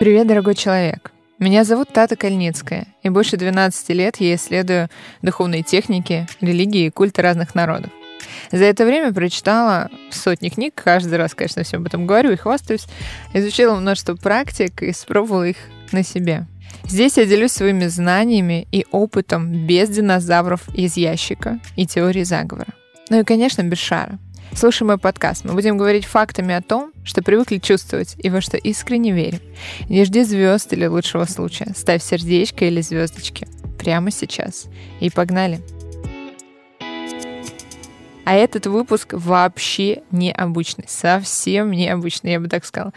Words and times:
Привет, 0.00 0.26
дорогой 0.28 0.54
человек! 0.54 1.12
Меня 1.38 1.62
зовут 1.62 1.92
Тата 1.92 2.16
Кальницкая, 2.16 2.86
и 3.02 3.10
больше 3.10 3.36
12 3.36 3.90
лет 3.90 4.16
я 4.16 4.34
исследую 4.34 4.88
духовные 5.20 5.62
техники, 5.62 6.26
религии 6.40 6.86
и 6.86 6.90
культы 6.90 7.20
разных 7.20 7.54
народов. 7.54 7.90
За 8.50 8.64
это 8.64 8.86
время 8.86 9.12
прочитала 9.12 9.90
сотни 10.10 10.48
книг, 10.48 10.72
каждый 10.74 11.18
раз, 11.18 11.34
конечно, 11.34 11.64
все 11.64 11.76
об 11.76 11.84
этом 11.84 12.06
говорю 12.06 12.30
и 12.30 12.36
хвастаюсь, 12.36 12.86
изучила 13.34 13.74
множество 13.74 14.14
практик 14.14 14.82
и 14.82 14.92
испробовала 14.92 15.48
их 15.48 15.58
на 15.92 16.02
себе. 16.02 16.46
Здесь 16.84 17.18
я 17.18 17.26
делюсь 17.26 17.52
своими 17.52 17.84
знаниями 17.84 18.68
и 18.72 18.86
опытом 18.92 19.66
без 19.66 19.90
динозавров 19.90 20.66
из 20.74 20.96
ящика 20.96 21.60
и 21.76 21.86
теории 21.86 22.22
заговора. 22.22 22.68
Ну 23.10 23.20
и, 23.20 23.24
конечно, 23.24 23.60
без 23.64 23.76
шара. 23.76 24.18
Слушай 24.52 24.82
мой 24.82 24.98
подкаст. 24.98 25.44
Мы 25.44 25.54
будем 25.54 25.78
говорить 25.78 26.04
фактами 26.04 26.54
о 26.54 26.60
том, 26.60 26.92
что 27.04 27.22
привыкли 27.22 27.58
чувствовать 27.58 28.16
и 28.18 28.28
во 28.28 28.40
что 28.40 28.56
искренне 28.56 29.12
верим. 29.12 29.40
Не 29.88 30.04
жди 30.04 30.22
звезд 30.24 30.72
или 30.72 30.86
лучшего 30.86 31.24
случая. 31.24 31.72
Ставь 31.74 32.02
сердечко 32.02 32.64
или 32.64 32.80
звездочки 32.80 33.46
прямо 33.78 34.10
сейчас. 34.10 34.66
И 35.00 35.08
погнали! 35.08 35.60
А 38.24 38.34
этот 38.34 38.66
выпуск 38.66 39.12
вообще 39.12 40.02
необычный, 40.10 40.84
совсем 40.86 41.70
необычный, 41.70 42.32
я 42.32 42.40
бы 42.40 42.48
так 42.48 42.64
сказала. 42.64 42.92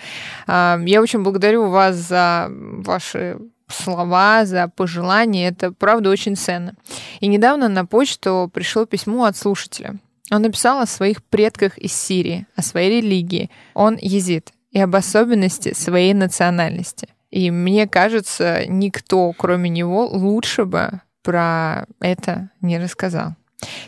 Я 0.47 1.01
очень 1.01 1.23
благодарю 1.23 1.69
вас 1.69 1.95
за 1.95 2.49
ваши 2.51 3.39
слова, 3.67 4.45
за 4.45 4.67
пожелания. 4.67 5.47
Это, 5.47 5.71
правда, 5.71 6.09
очень 6.09 6.35
ценно. 6.35 6.75
И 7.19 7.27
недавно 7.27 7.69
на 7.69 7.85
почту 7.85 8.51
пришло 8.53 8.85
письмо 8.85 9.23
от 9.25 9.37
слушателя. 9.37 9.95
Он 10.31 10.41
написал 10.41 10.79
о 10.79 10.85
своих 10.85 11.23
предках 11.23 11.77
из 11.77 11.93
Сирии, 11.93 12.47
о 12.55 12.61
своей 12.61 13.01
религии. 13.01 13.49
Он 13.73 13.97
езид 14.01 14.51
и 14.71 14.79
об 14.79 14.95
особенности 14.95 15.73
своей 15.73 16.13
национальности. 16.13 17.09
И 17.29 17.51
мне 17.51 17.87
кажется, 17.87 18.65
никто, 18.67 19.33
кроме 19.33 19.69
него, 19.69 20.05
лучше 20.07 20.65
бы 20.65 21.01
про 21.23 21.85
это 21.99 22.49
не 22.61 22.79
рассказал. 22.79 23.35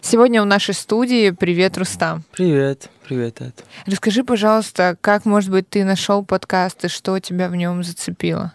Сегодня 0.01 0.41
в 0.41 0.45
нашей 0.45 0.73
студии 0.73 1.31
привет, 1.31 1.77
Рустам. 1.77 2.23
Привет, 2.31 2.89
привет, 3.07 3.41
Эд. 3.41 3.63
Расскажи, 3.85 4.23
пожалуйста, 4.23 4.97
как, 5.01 5.25
может 5.25 5.51
быть, 5.51 5.69
ты 5.69 5.83
нашел 5.83 6.23
подкаст 6.23 6.85
и 6.85 6.87
что 6.87 7.19
тебя 7.19 7.49
в 7.49 7.55
нем 7.55 7.83
зацепило? 7.83 8.53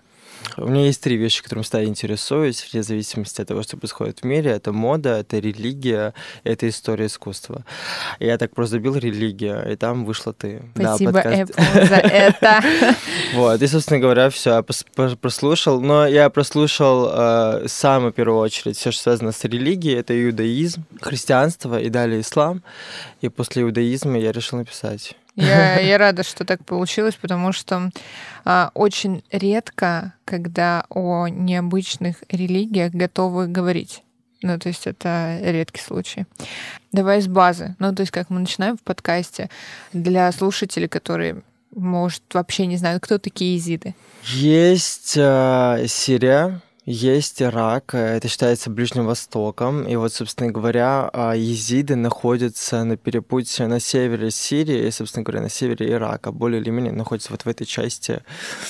У 0.57 0.69
меня 0.69 0.87
есть 0.87 1.01
три 1.01 1.17
вещи, 1.17 1.43
которыми 1.43 1.65
я 1.73 1.85
интересуюсь, 1.85 2.67
вне 2.73 2.83
зависимости 2.83 3.41
от 3.41 3.49
того, 3.49 3.63
что 3.63 3.77
происходит 3.77 4.21
в 4.21 4.25
мире. 4.25 4.51
Это 4.51 4.73
мода, 4.73 5.19
это 5.19 5.39
религия, 5.39 6.15
это 6.45 6.69
история 6.69 7.07
искусства. 7.07 7.65
Я 8.19 8.39
так 8.39 8.55
просто 8.55 8.77
забил 8.77 8.97
религия, 8.97 9.61
и 9.71 9.77
там 9.77 10.05
вышла 10.05 10.33
ты. 10.33 10.63
Спасибо, 10.75 11.13
да, 11.13 11.23
подкаст... 11.23 11.53
Apple, 11.53 11.89
за 11.89 11.97
это. 11.97 12.65
Вот, 13.35 13.63
и, 13.63 13.67
собственно 13.67 14.01
говоря, 14.01 14.29
все, 14.31 14.51
я 14.51 15.17
прослушал. 15.17 15.81
Но 15.81 16.07
я 16.07 16.29
прослушал 16.31 17.11
э, 17.13 17.69
самую 17.69 18.13
первую 18.13 18.41
очередь 18.41 18.77
все, 18.77 18.91
что 18.91 19.03
связано 19.03 19.33
с 19.33 19.45
религией. 19.45 19.95
Это 19.95 20.21
иудаизм, 20.21 20.85
христианство 21.01 21.81
и 21.81 21.89
далее 21.89 22.21
ислам. 22.21 22.63
И 23.21 23.29
после 23.29 23.63
иудаизма 23.63 24.19
я 24.19 24.33
решил 24.33 24.59
написать. 24.59 25.15
Я, 25.41 25.81
я 25.81 25.99
рада, 25.99 26.23
что 26.23 26.45
так 26.45 26.65
получилось, 26.65 27.17
потому 27.21 27.53
что 27.53 27.91
а, 28.45 28.71
очень 28.75 29.25
редко, 29.31 30.15
когда 30.25 30.85
о 30.89 31.29
необычных 31.29 32.17
религиях 32.29 32.93
готовы 32.93 33.47
говорить. 33.47 34.03
Ну, 34.43 34.59
то 34.59 34.69
есть 34.69 34.87
это 34.87 35.39
редкий 35.43 35.83
случай. 35.83 36.25
Давай 36.93 37.21
с 37.21 37.27
базы. 37.27 37.77
Ну, 37.79 37.95
то 37.95 38.01
есть 38.01 38.13
как 38.13 38.31
мы 38.31 38.41
начинаем 38.41 38.77
в 38.77 38.83
подкасте 38.83 39.51
для 39.93 40.33
слушателей, 40.33 40.89
которые, 40.89 41.43
может, 41.75 42.23
вообще 42.33 42.67
не 42.67 42.77
знают, 42.77 43.03
кто 43.03 43.19
такие 43.19 43.57
изиды. 43.59 43.95
Есть 44.25 45.15
э, 45.17 45.85
Сирия, 45.89 46.61
есть 46.91 47.41
Ирак, 47.41 47.95
это 47.95 48.27
считается 48.29 48.69
Ближним 48.69 49.07
Востоком. 49.07 49.85
И 49.85 49.95
вот, 49.97 50.13
собственно 50.13 50.51
говоря, 50.51 51.09
а, 51.13 51.35
езиды 51.35 51.95
находятся 51.95 52.83
на 52.85 52.97
перепутье 52.97 53.69
на 53.69 53.79
севере 53.79 54.31
Сирии 54.31 54.87
и, 54.87 54.91
собственно 54.91 55.23
говоря, 55.23 55.41
на 55.43 55.49
севере 55.49 55.93
Ирака. 55.93 56.33
Более 56.33 56.61
или 56.61 56.71
менее 56.71 56.93
находятся 56.93 57.31
вот 57.31 57.43
в 57.43 57.49
этой 57.49 57.65
части. 57.65 58.23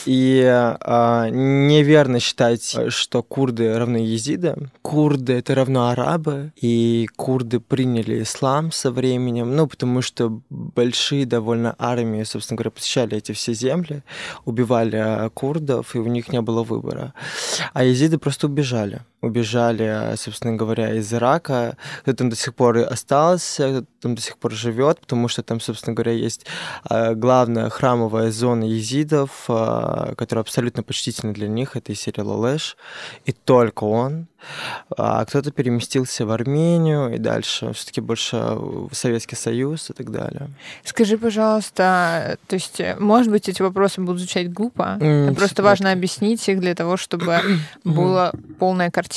И 0.04 0.44
а, 0.46 1.28
неверно 1.30 2.20
считать, 2.20 2.76
что 2.88 3.22
курды 3.22 3.76
равны 3.76 3.96
езидам. 3.96 4.70
Курды— 4.82 5.32
это 5.34 5.54
равно 5.54 5.88
арабы, 5.88 6.52
и 6.60 7.08
курды 7.16 7.58
приняли 7.58 8.22
ислам 8.22 8.70
со 8.70 8.90
временем, 8.90 9.56
ну, 9.56 9.66
потому 9.66 10.02
что 10.02 10.42
большие 10.50 11.24
довольно 11.24 11.74
армии, 11.78 12.24
собственно 12.24 12.58
говоря, 12.58 12.70
посещали 12.70 13.16
эти 13.16 13.32
все 13.32 13.54
земли, 13.54 14.02
убивали 14.44 14.96
а, 14.96 15.30
курдов, 15.30 15.94
и 15.94 15.98
у 15.98 16.06
них 16.06 16.30
не 16.32 16.42
было 16.42 16.62
выбора. 16.62 17.14
А 17.72 17.82
езиды 17.82 18.09
Езиды 18.10 18.18
просто 18.18 18.48
убежали. 18.48 19.02
Убежали, 19.22 20.14
собственно 20.16 20.56
говоря, 20.56 20.94
из 20.94 21.12
Ирака. 21.12 21.76
Кто 22.02 22.14
там 22.14 22.30
до 22.30 22.36
сих 22.36 22.54
пор 22.54 22.78
и 22.78 22.82
остался, 22.82 23.68
кто 23.68 23.86
там 24.00 24.14
до 24.14 24.22
сих 24.22 24.38
пор 24.38 24.52
живет, 24.52 25.00
потому 25.00 25.28
что 25.28 25.42
там, 25.42 25.60
собственно 25.60 25.94
говоря, 25.94 26.12
есть 26.12 26.46
а, 26.84 27.14
главная 27.14 27.68
храмовая 27.68 28.30
зона 28.30 28.64
езидов, 28.64 29.44
а, 29.48 30.14
которая 30.14 30.42
абсолютно 30.42 30.82
почтительна 30.82 31.34
для 31.34 31.48
них, 31.48 31.76
это 31.76 31.92
Исирия 31.92 32.24
Лалеш, 32.24 32.78
и 33.26 33.32
только 33.32 33.84
он. 33.84 34.26
А 34.96 35.22
кто-то 35.26 35.50
переместился 35.50 36.24
в 36.24 36.30
Армению 36.30 37.14
и 37.14 37.18
дальше 37.18 37.74
все-таки 37.74 38.00
больше 38.00 38.38
в 38.38 38.88
Советский 38.92 39.36
Союз 39.36 39.90
и 39.90 39.92
так 39.92 40.10
далее. 40.10 40.48
Скажи, 40.82 41.18
пожалуйста, 41.18 42.38
то 42.46 42.54
есть, 42.54 42.80
может 42.98 43.30
быть, 43.30 43.50
эти 43.50 43.60
вопросы 43.60 44.00
будут 44.00 44.20
звучать 44.20 44.50
глупо, 44.50 44.96
mm, 44.98 45.34
просто 45.34 45.62
важно 45.62 45.92
объяснить 45.92 46.48
их 46.48 46.58
для 46.60 46.74
того, 46.74 46.96
чтобы 46.96 47.38
была 47.84 48.32
полная 48.58 48.90
картина. 48.90 49.09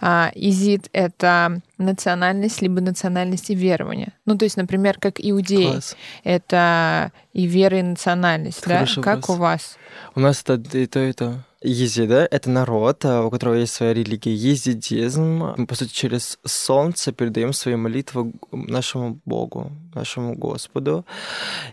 А, 0.00 0.30
изид— 0.34 0.88
это 0.92 1.60
национальность, 1.78 2.62
либо 2.62 2.80
национальность 2.80 3.50
и 3.50 3.54
верование. 3.54 4.12
Ну, 4.24 4.36
то 4.36 4.44
есть, 4.44 4.56
например, 4.56 4.96
как 5.00 5.14
иудеи. 5.18 5.72
Класс. 5.72 5.96
Это 6.24 7.12
и 7.32 7.46
вера, 7.46 7.78
и 7.78 7.82
национальность, 7.82 8.62
Хороший 8.64 9.02
да? 9.02 9.10
Вопрос. 9.10 9.26
Как 9.26 9.30
у 9.30 9.38
вас? 9.38 9.78
У 10.14 10.20
нас 10.20 10.42
это 10.44 10.78
и 10.78 10.86
то, 10.86 11.00
и 11.00 11.12
то. 11.12 11.44
Езида— 11.62 12.28
это 12.30 12.50
народ, 12.50 13.04
а, 13.04 13.22
у 13.22 13.30
которого 13.30 13.54
есть 13.54 13.72
своя 13.72 13.94
религия. 13.94 14.34
Езидизм. 14.34 15.54
Мы, 15.56 15.66
по 15.66 15.74
сути, 15.74 15.92
через 15.92 16.38
солнце 16.44 17.12
передаем 17.12 17.54
свои 17.54 17.76
молитвы 17.76 18.34
нашему 18.52 19.20
Богу, 19.24 19.72
нашему 19.94 20.34
Господу. 20.34 21.06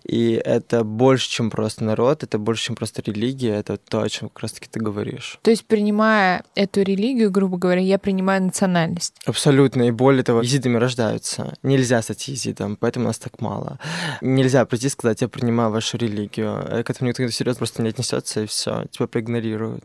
И 0.05 0.41
это 0.45 0.85
больше, 0.85 1.29
чем 1.29 1.49
просто 1.49 1.83
народ, 1.83 2.23
это 2.23 2.39
больше, 2.39 2.67
чем 2.67 2.75
просто 2.75 3.01
религия, 3.01 3.55
это 3.55 3.77
то, 3.77 4.01
о 4.01 4.09
чем 4.09 4.29
как 4.29 4.43
раз-таки 4.43 4.69
ты 4.71 4.79
говоришь. 4.79 5.39
То 5.41 5.51
есть, 5.51 5.65
принимая 5.65 6.45
эту 6.55 6.81
религию, 6.81 7.29
грубо 7.29 7.57
говоря, 7.57 7.81
я 7.81 7.99
принимаю 7.99 8.41
национальность. 8.43 9.15
Абсолютно. 9.25 9.83
И 9.83 9.91
более 9.91 10.23
того, 10.23 10.41
езидами 10.41 10.77
рождаются. 10.77 11.53
Нельзя 11.61 12.01
стать 12.01 12.25
езидом, 12.29 12.77
поэтому 12.77 13.07
нас 13.07 13.17
так 13.17 13.41
мало. 13.41 13.79
Нельзя 14.21 14.65
прийти 14.65 14.87
и 14.87 14.89
сказать, 14.89 15.21
я 15.21 15.27
принимаю 15.27 15.71
вашу 15.71 15.97
религию. 15.97 16.83
К 16.85 16.89
этому 16.89 17.09
никто 17.09 17.27
серьезно 17.29 17.59
просто 17.59 17.81
не 17.81 17.89
отнесется, 17.89 18.43
и 18.43 18.45
все, 18.45 18.85
тебя 18.91 19.07
проигнорируют. 19.07 19.82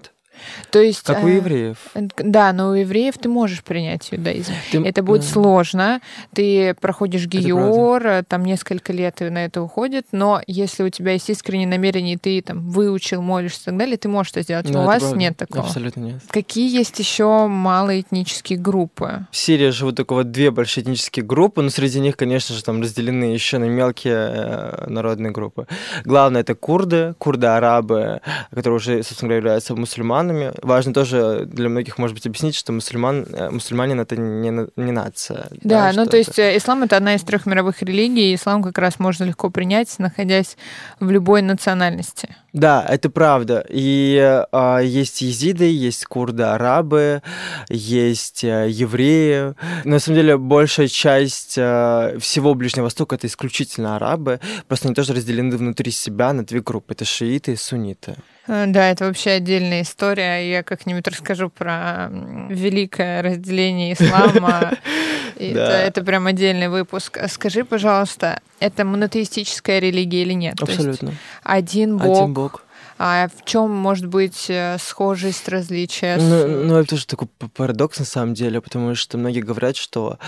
То 0.70 0.80
есть, 0.80 1.02
как 1.02 1.24
у 1.24 1.28
э, 1.28 1.36
евреев. 1.36 1.78
Да, 1.94 2.52
но 2.52 2.70
у 2.70 2.74
евреев 2.74 3.16
ты 3.18 3.28
можешь 3.28 3.62
принять 3.62 4.08
иудаизм. 4.10 4.52
Ты, 4.70 4.84
это 4.84 5.02
будет 5.02 5.22
да. 5.22 5.28
сложно. 5.28 6.00
Ты 6.34 6.74
проходишь 6.74 7.26
гиор, 7.26 8.24
там 8.28 8.44
несколько 8.44 8.92
лет 8.92 9.20
на 9.20 9.44
это 9.44 9.62
уходит, 9.62 10.06
но 10.12 10.40
если 10.46 10.82
у 10.82 10.88
тебя 10.88 11.12
есть 11.12 11.28
искреннее 11.30 11.68
намерение, 11.68 12.14
и 12.14 12.18
ты 12.18 12.40
там 12.42 12.68
выучил, 12.68 13.22
молишься 13.22 13.62
и 13.62 13.64
так 13.66 13.76
далее, 13.76 13.96
ты 13.96 14.08
можешь 14.08 14.32
это 14.32 14.42
сделать. 14.42 14.70
Да, 14.70 14.82
у 14.82 14.84
вас 14.84 15.00
правда. 15.00 15.18
нет 15.18 15.36
такого. 15.36 15.64
Абсолютно 15.64 16.00
нет. 16.00 16.22
Какие 16.30 16.72
есть 16.72 16.98
еще 16.98 17.46
малые 17.46 18.02
этнические 18.02 18.58
группы? 18.58 19.26
В 19.30 19.36
Сирии 19.36 19.70
живут 19.70 19.96
только 19.96 20.14
вот 20.14 20.30
две 20.30 20.50
большие 20.50 20.84
этнические 20.84 21.24
группы, 21.24 21.62
но 21.62 21.70
среди 21.70 22.00
них, 22.00 22.16
конечно 22.16 22.54
же, 22.54 22.62
там 22.62 22.80
разделены 22.80 23.24
еще 23.24 23.58
на 23.58 23.64
мелкие 23.64 24.14
э, 24.14 24.84
народные 24.88 25.32
группы. 25.32 25.66
Главное 26.04 26.42
это 26.42 26.54
курды, 26.54 27.14
курды-арабы, 27.18 28.20
которые 28.50 28.76
уже, 28.76 29.02
собственно 29.02 29.28
говоря, 29.28 29.38
являются 29.38 29.74
мусульманами 29.74 30.27
мусульманами. 30.28 30.52
Важно 30.62 30.92
тоже 30.92 31.44
для 31.46 31.68
многих, 31.68 31.98
может 31.98 32.14
быть, 32.14 32.26
объяснить, 32.26 32.54
что 32.54 32.72
мусульман, 32.72 33.26
э, 33.32 33.50
мусульманин— 33.50 34.00
это 34.00 34.16
не, 34.16 34.50
не 34.76 34.92
нация. 34.92 35.48
Да, 35.62 35.92
да 35.92 35.92
ну 35.94 36.06
то 36.06 36.16
есть 36.16 36.38
э, 36.38 36.56
ислам— 36.56 36.82
это 36.84 36.96
одна 36.96 37.14
из 37.14 37.22
трех 37.22 37.46
мировых 37.46 37.82
религий, 37.82 38.32
и 38.32 38.34
ислам 38.34 38.62
как 38.62 38.78
раз 38.78 38.98
можно 38.98 39.24
легко 39.24 39.50
принять, 39.50 39.98
находясь 39.98 40.56
в 41.00 41.10
любой 41.10 41.42
национальности. 41.42 42.34
Да, 42.58 42.84
это 42.88 43.08
правда. 43.08 43.64
И 43.68 44.18
э, 44.52 44.80
есть 44.82 45.22
езиды, 45.22 45.70
есть 45.70 46.04
курды, 46.06 46.42
арабы, 46.42 47.22
есть 47.68 48.42
э, 48.42 48.68
евреи. 48.68 49.54
На 49.84 50.00
самом 50.00 50.16
деле, 50.16 50.36
большая 50.36 50.88
часть 50.88 51.54
э, 51.56 52.18
всего 52.18 52.54
Ближнего 52.54 52.86
Востока 52.86 53.14
это 53.14 53.28
исключительно 53.28 53.94
арабы. 53.94 54.40
Просто 54.66 54.88
они 54.88 54.96
тоже 54.96 55.12
разделены 55.12 55.56
внутри 55.56 55.92
себя 55.92 56.32
на 56.32 56.44
две 56.44 56.60
группы. 56.60 56.94
Это 56.94 57.04
шииты 57.04 57.52
и 57.52 57.56
сунниты. 57.56 58.16
Э, 58.48 58.64
да, 58.66 58.90
это 58.90 59.04
вообще 59.04 59.30
отдельная 59.30 59.82
история. 59.82 60.50
Я 60.50 60.64
как-нибудь 60.64 61.06
расскажу 61.06 61.50
про 61.50 62.08
великое 62.48 63.22
разделение 63.22 63.92
ислама. 63.92 64.72
Это, 65.38 65.60
это 65.60 66.04
прям 66.04 66.26
отдельный 66.26 66.68
выпуск. 66.68 67.18
Скажи, 67.28 67.64
пожалуйста, 67.64 68.40
это 68.60 68.84
монотеистическая 68.84 69.78
религия 69.78 70.22
или 70.22 70.32
нет? 70.32 70.60
Абсолютно. 70.60 71.14
один 71.42 71.98
бог. 71.98 72.16
Один 72.16 72.32
бог. 72.32 72.62
А 72.98 73.28
в 73.28 73.44
чем 73.44 73.70
может 73.70 74.06
быть 74.06 74.46
э, 74.48 74.76
схожесть, 74.80 75.48
различия? 75.48 76.16
Ну, 76.16 76.64
ну, 76.64 76.76
это 76.78 76.90
тоже 76.90 77.06
такой 77.06 77.28
парадокс 77.28 78.00
на 78.00 78.04
самом 78.04 78.34
деле, 78.34 78.60
потому 78.60 78.96
что 78.96 79.18
многие 79.18 79.40
говорят, 79.40 79.76
что 79.76 80.18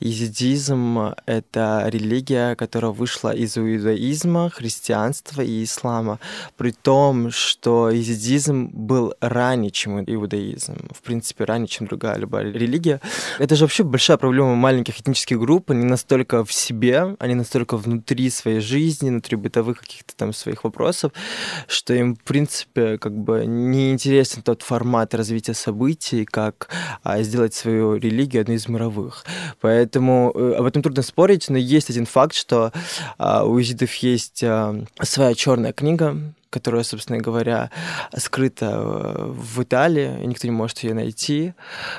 езидизм— 0.00 1.14
это 1.26 1.84
религия, 1.86 2.56
которая 2.56 2.90
вышла 2.90 3.32
из 3.32 3.56
иудаизма, 3.56 4.50
христианства 4.50 5.40
и 5.40 5.62
ислама, 5.62 6.18
при 6.56 6.72
том, 6.72 7.30
что 7.30 7.90
езидизм 7.90 8.70
был 8.72 9.14
ранее, 9.20 9.70
чем 9.70 10.02
иудаизм, 10.02 10.74
в 10.90 11.02
принципе, 11.02 11.44
ранее, 11.44 11.68
чем 11.68 11.86
другая 11.86 12.16
любая 12.16 12.50
религия. 12.50 13.00
Это 13.38 13.54
же 13.54 13.64
вообще 13.64 13.84
большая 13.84 14.16
проблема 14.16 14.56
маленьких 14.56 14.98
этнических 15.00 15.38
групп, 15.38 15.70
они 15.70 15.84
настолько 15.84 16.44
в 16.44 16.52
себе, 16.52 17.16
они 17.20 17.34
настолько 17.34 17.76
внутри 17.76 18.30
своей 18.30 18.60
жизни, 18.60 19.10
внутри 19.10 19.36
бытовых 19.36 19.80
каких-то 19.80 20.16
там 20.16 20.32
своих 20.32 20.64
вопросов, 20.64 21.12
что 21.68 21.94
им 21.94 22.15
в 22.20 22.24
принципе, 22.24 22.98
как 22.98 23.16
бы 23.16 23.46
не 23.46 23.92
интересен 23.92 24.42
тот 24.42 24.62
формат 24.62 25.14
развития 25.14 25.54
событий, 25.54 26.24
как 26.24 26.68
а, 27.02 27.22
сделать 27.22 27.54
свою 27.54 27.96
религию 27.96 28.42
одной 28.42 28.56
из 28.56 28.68
мировых. 28.68 29.24
Поэтому 29.60 30.32
э, 30.34 30.54
об 30.54 30.66
этом 30.66 30.82
трудно 30.82 31.02
спорить, 31.02 31.48
но 31.48 31.56
есть 31.56 31.90
один 31.90 32.06
факт, 32.06 32.34
что 32.34 32.72
а, 33.18 33.44
у 33.44 33.58
езидов 33.58 33.94
есть 33.96 34.42
а, 34.44 34.84
своя 35.02 35.34
черная 35.34 35.72
книга, 35.72 36.16
которая, 36.50 36.84
собственно 36.84 37.18
говоря, 37.18 37.70
скрыта 38.16 38.72
э, 38.72 39.32
в 39.32 39.62
Италии, 39.62 40.22
и 40.22 40.26
никто 40.26 40.46
не 40.46 40.52
может 40.52 40.78
ее 40.80 40.94
найти. 40.94 41.54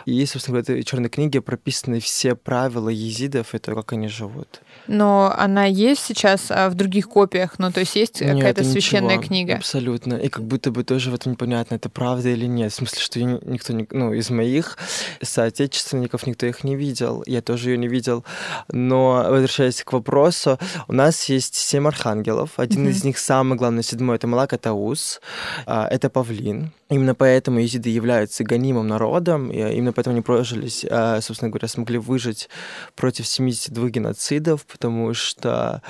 И, 0.06 0.26
собственно 0.26 0.54
говоря, 0.54 0.66
в 0.66 0.70
этой 0.70 0.84
черной 0.84 1.10
книге 1.10 1.42
прописаны 1.42 2.00
все 2.00 2.36
правила 2.36 2.90
езидов 2.90 3.54
и 3.54 3.60
то, 3.60 3.76
как 3.76 3.94
они 3.94 4.08
живут. 4.08 4.62
Но 4.88 5.34
она 5.38 5.66
есть 5.66 6.04
сейчас 6.04 6.50
а 6.50 6.70
в 6.70 6.76
других 6.76 7.10
копиях, 7.10 7.60
ну 7.60 7.72
то 7.72 7.82
есть 7.82 7.96
есть 7.96 8.20
какая-то 8.20 8.64
священная 8.64 9.18
ничего, 9.18 9.28
книга. 9.28 9.56
Абсолютно. 9.56 10.16
И 10.16 10.30
как 10.30 10.44
будто 10.44 10.72
бы 10.72 10.84
тоже 10.84 11.12
в 11.12 11.16
этом 11.16 11.34
непонятно, 11.34 11.76
это 11.76 11.90
правда 11.90 12.30
или 12.30 12.46
нет. 12.46 12.72
В 12.72 12.76
смысле, 12.76 13.02
что 13.02 13.22
никто, 13.22 13.74
не, 13.74 13.88
ну, 13.92 14.14
из 14.14 14.30
моих 14.30 14.78
соотечественников 15.22 16.26
никто 16.26 16.46
их 16.46 16.64
не 16.64 16.76
видел. 16.76 17.24
Я 17.26 17.42
тоже 17.42 17.72
ее 17.72 17.78
не 17.78 17.88
видел. 17.88 18.24
Но 18.72 19.26
возвращаясь 19.30 19.84
к 19.84 19.94
вопросу, 19.94 20.58
у 20.88 20.94
нас 20.94 21.26
есть 21.26 21.56
семь 21.56 21.88
архангелов. 21.88 22.52
Один 22.58 22.88
mm-hmm. 22.88 22.92
из 22.92 23.04
них 23.04 23.18
самый 23.18 23.58
главный, 23.58 23.84
седьмой, 23.84 24.16
это 24.16 24.28
Малака 24.38 24.60
Таус, 24.60 25.20
а, 25.66 25.88
это 25.88 26.12
павлин. 26.12 26.72
Именно 26.90 27.16
поэтому 27.16 27.60
езиды 27.60 27.90
являются 27.90 28.44
гонимым 28.44 28.88
народом, 28.88 29.50
и 29.50 29.58
именно 29.58 29.94
поэтому 29.94 30.14
они 30.14 30.22
прожились, 30.22 30.86
а, 30.88 31.20
собственно 31.22 31.50
говоря, 31.50 31.68
смогли 31.68 31.98
выжить 31.98 32.50
против 32.96 33.26
72 33.26 33.90
геноцидов, 33.90 34.68
потому 34.68 35.16
что 35.16 35.82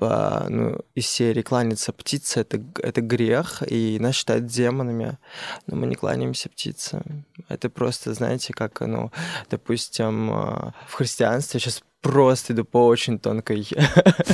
ну, 0.00 0.80
из 0.94 1.06
серии 1.06 1.42
кланяться 1.42 1.92
птице 1.92 2.40
это, 2.40 2.62
это 2.82 3.02
грех, 3.02 3.62
и 3.70 3.98
нас 4.00 4.14
считают 4.14 4.46
демонами, 4.46 5.18
но 5.66 5.76
мы 5.76 5.86
не 5.86 5.94
кланяемся 5.94 6.48
птице. 6.48 7.02
Это 7.50 7.68
просто, 7.68 8.14
знаете, 8.14 8.54
как, 8.54 8.80
ну, 8.80 9.12
допустим, 9.50 10.30
а, 10.30 10.72
в 10.88 10.94
христианстве 10.94 11.60
сейчас 11.60 11.82
просто 12.02 12.52
иду 12.52 12.64
по 12.64 12.86
очень 12.86 13.18
тонкой, 13.18 13.66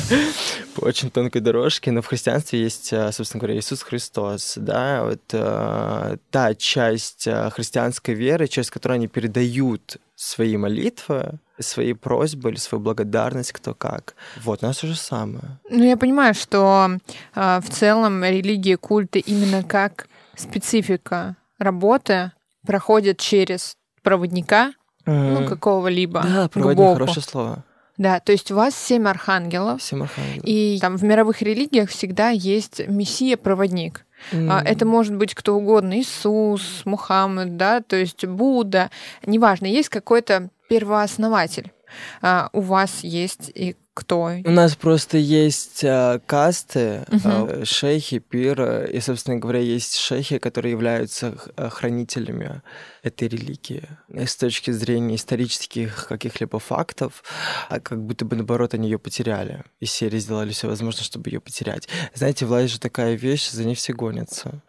по 0.75 0.87
очень 0.87 1.11
тонкой 1.11 1.41
дорожке, 1.41 1.93
но 1.93 2.03
в 2.03 2.07
христианстве 2.07 2.63
есть, 2.63 2.93
а, 2.93 3.13
собственно 3.13 3.41
говоря, 3.41 3.59
Иисус 3.59 3.83
Христос, 3.83 4.55
да, 4.57 5.05
вот 5.05 5.23
э, 5.33 6.17
та 6.31 6.55
часть 6.55 7.29
христианской 7.53 8.15
веры, 8.15 8.49
через 8.49 8.71
которую 8.71 8.97
они 8.97 9.07
передают 9.07 9.99
свои 10.17 10.57
молитвы, 10.57 11.39
свои 11.61 11.93
просьбы 11.93 12.51
или 12.51 12.57
свою 12.57 12.83
благодарность, 12.83 13.53
кто 13.53 13.75
как. 13.75 14.15
Вот, 14.43 14.63
у 14.63 14.67
нас 14.67 14.79
то 14.79 14.87
же 14.87 14.97
самое. 14.97 15.59
Ну, 15.71 15.85
я 15.85 15.97
понимаю, 15.97 16.35
что 16.35 16.99
э, 17.35 17.61
в 17.61 17.71
целом 17.71 18.25
религия, 18.25 18.77
культы 18.77 19.21
именно 19.21 19.63
как 19.63 20.09
специфика 20.37 21.37
работы 21.59 22.33
проходят 22.67 23.19
через 23.19 23.77
проводника. 24.03 24.73
Ну, 25.13 25.47
какого-либо. 25.47 26.23
Да, 26.23 26.49
проводник 26.49 26.93
хорошее 26.93 27.23
слово. 27.23 27.65
Да, 27.99 28.21
то 28.21 28.31
есть 28.31 28.53
у 28.53 28.55
вас 28.55 28.77
семь 28.77 29.09
архангелов. 29.09 29.83
Семь 29.83 30.05
архангелов. 30.05 30.45
И 30.45 30.79
там 30.81 30.97
в 30.97 31.03
мировых 31.03 31.43
религиях 31.43 31.91
всегда 31.91 32.29
есть 32.31 32.87
мессия-проводник. 32.87 34.05
Mm. 34.33 34.63
Это 34.65 34.87
может 34.87 35.17
быть 35.17 35.35
кто 35.35 35.57
угодно, 35.57 35.99
Иисус, 35.99 36.83
Мухаммед, 36.85 37.57
да, 37.57 37.81
то 37.81 37.97
есть 37.97 38.25
Будда, 38.25 38.91
неважно, 39.27 39.67
есть 39.67 39.89
какой-то 39.89 40.51
первооснователь. 40.69 41.73
А, 42.21 42.51
у 42.53 42.61
вас 42.61 43.01
есть 43.03 43.51
и 43.55 43.77
кто? 43.95 44.31
У 44.45 44.51
нас 44.51 44.77
просто 44.77 45.19
есть 45.19 45.83
э, 45.83 46.21
касты, 46.25 47.05
uh-huh. 47.09 47.63
э, 47.63 47.65
шейхи, 47.65 48.21
пир, 48.21 48.85
и, 48.85 49.01
собственно 49.01 49.39
говоря, 49.39 49.59
есть 49.59 49.97
шейхи, 49.97 50.39
которые 50.39 50.71
являются 50.71 51.35
хранителями 51.57 52.63
этой 53.09 53.29
религии. 53.29 53.89
С 54.15 54.37
точки 54.37 54.71
зрения 54.71 55.17
исторических 55.17 56.07
каких-либо 56.09 56.59
фактов, 56.59 57.23
а 57.69 57.81
как 57.81 58.03
будто 58.03 58.25
бы, 58.25 58.37
наоборот, 58.37 58.75
они 58.75 58.89
ее 58.89 58.99
потеряли. 58.99 59.65
И 59.81 59.87
серии 59.87 60.19
сделали 60.19 60.53
все 60.53 60.69
возможное, 60.69 61.05
чтобы 61.05 61.31
ее 61.31 61.41
потерять. 61.41 61.89
Знаете, 62.15 62.47
власть 62.47 62.73
же 62.73 62.81
такая 62.81 63.15
вещь, 63.15 63.51
за 63.51 63.65
ней 63.65 63.75
все 63.75 63.93
гонятся. 63.93 64.63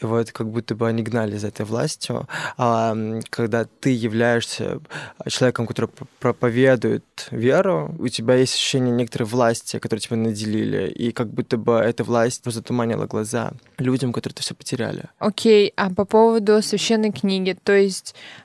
И 0.00 0.06
вот 0.06 0.32
как 0.32 0.50
будто 0.50 0.74
бы 0.74 0.88
они 0.88 1.02
гнали 1.02 1.36
за 1.36 1.48
этой 1.48 1.66
властью. 1.66 2.28
А 2.56 2.96
когда 3.30 3.64
ты 3.64 3.90
являешься 3.90 4.80
человеком, 5.28 5.66
который 5.66 5.90
проповедует 6.20 7.28
веру, 7.30 7.94
у 7.98 8.08
тебя 8.08 8.34
есть 8.34 8.54
ощущение 8.54 8.92
некоторой 8.92 9.28
власти, 9.28 9.78
которую 9.78 10.00
тебя 10.00 10.16
наделили, 10.16 10.90
и 10.90 11.12
как 11.12 11.28
будто 11.32 11.56
бы 11.56 11.74
эта 11.74 12.04
власть 12.04 12.42
затуманила 12.44 13.06
глаза 13.06 13.52
людям, 13.78 14.12
которые 14.12 14.34
это 14.34 14.42
все 14.42 14.54
потеряли. 14.54 15.04
Окей, 15.18 15.68
okay. 15.68 15.72
а 15.76 15.90
по 15.90 16.04
поводу 16.04 16.62
священной 16.62 17.12
книги, 17.12 17.56
то 17.62 17.72
есть 17.72 17.83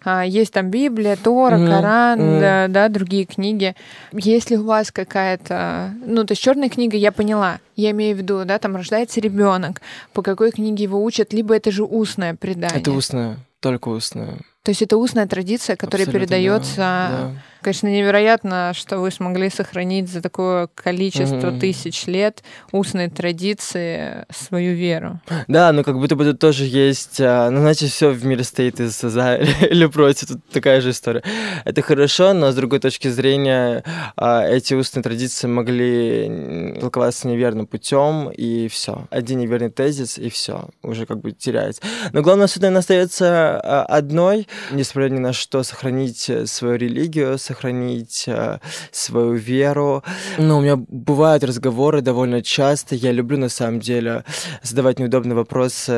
а, 0.03 0.25
есть 0.25 0.53
там 0.53 0.69
Библия, 0.69 1.15
Тора, 1.15 1.57
mm-hmm. 1.57 1.67
Коран, 1.67 2.19
mm-hmm. 2.19 2.39
Да, 2.39 2.67
да, 2.67 2.89
другие 2.89 3.25
книги. 3.25 3.75
Если 4.13 4.55
у 4.55 4.63
вас 4.63 4.91
какая-то, 4.91 5.93
ну, 6.05 6.23
то 6.25 6.33
есть 6.33 6.41
черная 6.41 6.69
книга, 6.69 6.97
я 6.97 7.11
поняла, 7.11 7.59
я 7.75 7.91
имею 7.91 8.15
в 8.15 8.19
виду, 8.19 8.43
да, 8.45 8.59
там 8.59 8.75
рождается 8.75 9.19
ребенок, 9.19 9.81
по 10.13 10.21
какой 10.21 10.51
книге 10.51 10.83
его 10.83 11.03
учат, 11.03 11.33
либо 11.33 11.55
это 11.55 11.71
же 11.71 11.83
устное 11.83 12.35
предание. 12.35 12.79
Это 12.79 12.91
устное, 12.91 13.37
только 13.59 13.89
устное. 13.89 14.39
То 14.63 14.71
есть 14.71 14.81
это 14.81 14.97
устная 14.97 15.25
традиция, 15.25 15.75
которая 15.75 16.05
Абсолютно, 16.05 16.27
передается 16.27 16.77
да, 16.77 17.09
да. 17.09 17.41
Конечно, 17.61 17.87
невероятно, 17.87 18.71
что 18.73 18.99
вы 18.99 19.11
смогли 19.11 19.49
сохранить 19.49 20.09
за 20.09 20.21
такое 20.21 20.67
количество 20.73 21.47
mm-hmm. 21.47 21.59
тысяч 21.59 22.05
лет 22.05 22.41
устной 22.71 23.09
традиции 23.09 24.25
свою 24.31 24.75
веру. 24.75 25.19
Да, 25.49 25.73
но 25.73 25.83
как 25.83 25.97
будто 25.97 26.15
бы 26.15 26.23
тут 26.23 26.39
тоже 26.39 26.63
есть, 26.63 27.19
а, 27.19 27.49
ну, 27.49 27.59
значит, 27.59 27.89
все 27.89 28.11
в 28.11 28.25
мире 28.25 28.45
стоит 28.45 28.79
из 28.79 28.97
за 28.97 29.35
или 29.69 29.87
против. 29.87 30.29
Тут 30.29 30.45
такая 30.45 30.79
же 30.79 30.91
история. 30.91 31.21
Это 31.65 31.81
хорошо, 31.81 32.33
но 32.33 32.51
с 32.51 32.55
другой 32.55 32.79
точки 32.79 33.09
зрения 33.09 33.83
а, 34.15 34.47
эти 34.47 34.73
устные 34.73 35.03
традиции 35.03 35.47
могли 35.47 36.77
толковаться 36.79 37.27
неверным 37.27 37.67
путем, 37.67 38.29
и 38.29 38.69
все. 38.69 39.05
Один 39.09 39.39
неверный 39.39 39.69
тезис, 39.69 40.17
и 40.17 40.29
все. 40.29 40.69
Уже 40.81 41.05
как 41.05 41.19
бы 41.19 41.33
теряется. 41.33 41.81
Но 42.13 42.21
главное, 42.21 42.47
суть, 42.47 42.61
наверное, 42.61 42.79
остается 42.79 43.59
а, 43.59 43.83
одной, 43.83 44.47
несмотря 44.71 45.09
ни 45.09 45.19
на 45.19 45.33
что, 45.33 45.63
сохранить 45.63 46.29
свою 46.45 46.75
религию, 46.75 47.37
сохранить 47.37 48.23
э, 48.27 48.59
свою 48.91 49.33
веру. 49.33 50.03
Ну, 50.37 50.57
у 50.57 50.61
меня 50.61 50.75
бывают 50.75 51.43
разговоры 51.43 52.01
довольно 52.01 52.41
часто. 52.41 52.95
Я 52.95 53.11
люблю, 53.11 53.37
на 53.37 53.49
самом 53.49 53.79
деле, 53.79 54.23
задавать 54.63 54.99
неудобные 54.99 55.35
вопросы, 55.35 55.93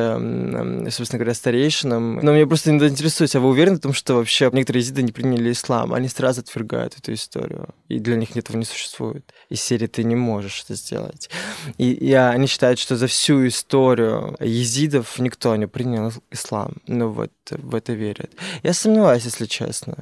собственно 0.89 1.19
говоря, 1.19 1.33
старейшинам. 1.33 2.19
Но 2.21 2.33
меня 2.33 2.47
просто 2.47 2.69
иногда 2.69 2.87
интересует, 2.87 3.35
а 3.35 3.39
вы 3.39 3.49
уверены 3.49 3.77
в 3.77 3.81
том, 3.81 3.93
что 3.93 4.15
вообще 4.15 4.49
некоторые 4.53 4.81
езиды 4.81 5.01
не 5.03 5.11
приняли 5.11 5.51
ислам? 5.51 5.93
Они 5.93 6.07
сразу 6.07 6.41
отвергают 6.41 6.97
эту 6.97 7.13
историю. 7.13 7.69
И 7.87 7.99
для 7.99 8.15
них 8.15 8.35
этого 8.37 8.57
не 8.57 8.65
существует. 8.65 9.33
Из 9.49 9.61
серии 9.61 9.87
«ты 9.87 10.03
не 10.03 10.15
можешь 10.15 10.63
это 10.63 10.75
сделать». 10.75 11.29
И, 11.77 11.91
и 11.91 12.13
они 12.13 12.47
считают, 12.47 12.79
что 12.79 12.95
за 12.95 13.07
всю 13.07 13.47
историю 13.47 14.35
езидов 14.39 15.19
никто 15.19 15.55
не 15.55 15.67
принял 15.67 16.11
ислам. 16.31 16.77
Ну 16.87 17.09
вот, 17.09 17.31
в 17.49 17.75
это 17.75 17.93
верят. 17.93 18.31
Я 18.63 18.73
сомневаюсь, 18.73 19.25
если 19.25 19.45
честно. 19.45 19.95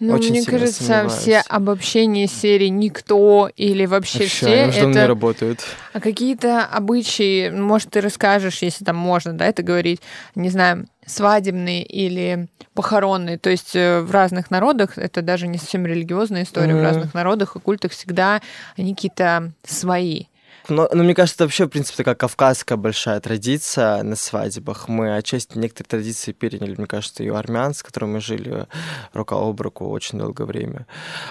Ну, 0.00 0.14
Очень 0.14 0.30
мне 0.30 0.44
кажется, 0.44 0.82
сомневаюсь. 0.82 1.12
все 1.12 1.40
обобщения 1.48 2.26
серии 2.26 2.66
«Никто» 2.66 3.48
или 3.56 3.86
вообще, 3.86 4.20
вообще 4.20 4.70
все 4.70 4.80
это... 4.80 4.86
не 4.86 5.06
работают. 5.06 5.64
А 5.92 6.00
какие-то 6.00 6.64
обычаи, 6.64 7.50
может, 7.50 7.90
ты 7.90 8.00
расскажешь, 8.00 8.62
если 8.62 8.84
там 8.84 8.96
можно, 8.96 9.32
да, 9.32 9.46
это 9.46 9.62
говорить, 9.62 10.00
не 10.34 10.50
знаю, 10.50 10.86
свадебные 11.06 11.84
или 11.84 12.48
похоронные. 12.74 13.38
То 13.38 13.50
есть 13.50 13.76
э, 13.76 14.00
в 14.00 14.10
разных 14.10 14.50
народах, 14.50 14.98
это 14.98 15.22
даже 15.22 15.46
не 15.46 15.58
совсем 15.58 15.86
религиозная 15.86 16.42
история, 16.42 16.72
mm-hmm. 16.72 16.80
в 16.80 16.82
разных 16.82 17.14
народах 17.14 17.56
и 17.56 17.60
культах 17.60 17.92
всегда 17.92 18.42
они 18.76 18.94
какие-то 18.94 19.52
свои. 19.64 20.24
Но, 20.68 20.88
но 20.92 21.04
мне 21.04 21.14
кажется, 21.14 21.36
это 21.36 21.44
вообще, 21.44 21.66
в 21.66 21.68
принципе, 21.68 21.98
такая 21.98 22.14
кавказская 22.14 22.78
большая 22.78 23.20
традиция 23.20 24.02
на 24.02 24.16
свадьбах. 24.16 24.88
Мы 24.88 25.14
отчасти 25.14 25.58
некоторые 25.58 25.88
традиции 25.88 26.32
переняли, 26.32 26.74
мне 26.76 26.86
кажется, 26.86 27.22
и 27.22 27.28
у 27.28 27.34
армян, 27.34 27.74
с 27.74 27.82
которыми 27.82 28.14
мы 28.14 28.20
жили 28.20 28.66
рука 29.12 29.36
об 29.36 29.60
руку 29.60 29.86
очень 29.90 30.18
долгое 30.18 30.44
время. 30.44 30.86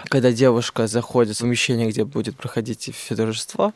Когда 0.05 0.31
девушка 0.31 0.85
заходит 0.85 1.37
в 1.37 1.41
помещение, 1.41 1.89
где 1.89 2.05
будет 2.05 2.37
проходить 2.37 2.91
федорожество, 2.93 3.73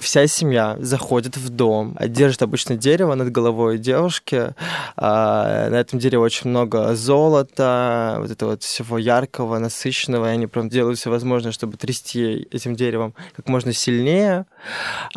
вся 0.00 0.26
семья 0.26 0.76
заходит 0.80 1.36
в 1.36 1.50
дом, 1.50 1.98
держит 2.00 2.40
обычно 2.40 2.76
дерево 2.76 3.14
над 3.14 3.30
головой 3.30 3.76
девушки. 3.76 4.54
А, 4.96 5.68
на 5.68 5.74
этом 5.74 5.98
дереве 5.98 6.22
очень 6.22 6.48
много 6.48 6.94
золота, 6.94 8.16
вот 8.18 8.30
этого 8.30 8.50
вот 8.52 8.62
всего 8.62 8.96
яркого, 8.96 9.58
насыщенного, 9.58 10.30
и 10.30 10.34
они 10.34 10.46
прям 10.46 10.70
делают 10.70 10.98
все 10.98 11.10
возможное, 11.10 11.52
чтобы 11.52 11.76
трясти 11.76 12.48
этим 12.50 12.74
деревом 12.74 13.14
как 13.36 13.46
можно 13.46 13.74
сильнее. 13.74 14.46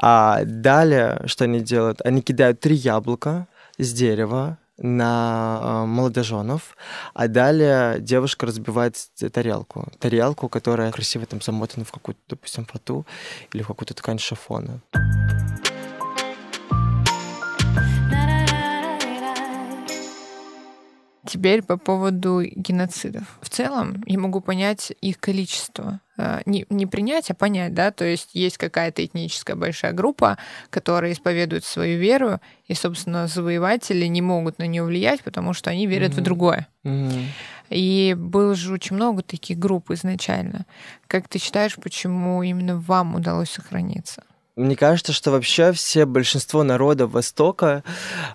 А 0.01 0.43
далее, 0.45 1.21
что 1.25 1.45
они 1.45 1.59
делают? 1.61 2.01
Они 2.03 2.21
кидают 2.21 2.59
три 2.59 2.75
яблока 2.75 3.47
с 3.77 3.93
дерева 3.93 4.57
на 4.77 5.59
э, 5.61 5.85
молодоженов, 5.85 6.75
а 7.13 7.27
далее 7.27 7.99
девушка 7.99 8.45
разбивает 8.45 8.95
тарелку. 9.31 9.87
Тарелку, 9.99 10.49
которая 10.49 10.91
красиво 10.91 11.25
там 11.25 11.41
замотана 11.41 11.85
в 11.85 11.91
какую-то, 11.91 12.21
допустим, 12.29 12.65
фату 12.65 13.05
или 13.53 13.61
в 13.61 13.67
какую-то 13.67 13.93
ткань 13.93 14.19
шифона. 14.19 14.81
Теперь 21.25 21.61
по 21.63 21.77
поводу 21.77 22.41
геноцидов. 22.43 23.23
В 23.41 23.49
целом 23.49 24.03
я 24.05 24.19
могу 24.19 24.41
понять 24.41 24.91
их 24.99 25.19
количество. 25.19 26.01
Э, 26.17 26.41
не, 26.45 26.65
не 26.69 26.85
принять, 26.85 27.31
а 27.31 27.33
понять, 27.33 27.73
да, 27.73 27.91
то 27.91 28.03
есть 28.05 28.31
есть 28.33 28.57
какая-то 28.57 29.05
этническая 29.05 29.55
большая 29.55 29.93
группа, 29.93 30.37
которая 30.69 31.13
исповедует 31.13 31.63
свою 31.63 31.97
веру, 31.97 32.39
и, 32.67 32.73
собственно, 32.73 33.27
завоеватели 33.27 34.05
не 34.05 34.21
могут 34.21 34.59
на 34.59 34.67
нее 34.67 34.83
влиять, 34.83 35.23
потому 35.23 35.53
что 35.53 35.69
они 35.69 35.87
верят 35.87 36.11
mm-hmm. 36.11 36.19
в 36.19 36.23
другое. 36.23 36.67
Mm-hmm. 36.83 37.25
И 37.69 38.15
было 38.17 38.53
же 38.53 38.73
очень 38.73 38.95
много 38.95 39.23
таких 39.23 39.57
групп 39.57 39.91
изначально. 39.91 40.65
Как 41.07 41.27
ты 41.27 41.39
считаешь, 41.39 41.75
почему 41.77 42.43
именно 42.43 42.77
вам 42.77 43.15
удалось 43.15 43.49
сохраниться? 43.49 44.23
Мне 44.55 44.75
кажется, 44.75 45.13
что 45.13 45.31
вообще 45.31 45.71
все 45.71 46.05
большинство 46.05 46.61
народов 46.61 47.11
Востока, 47.11 47.83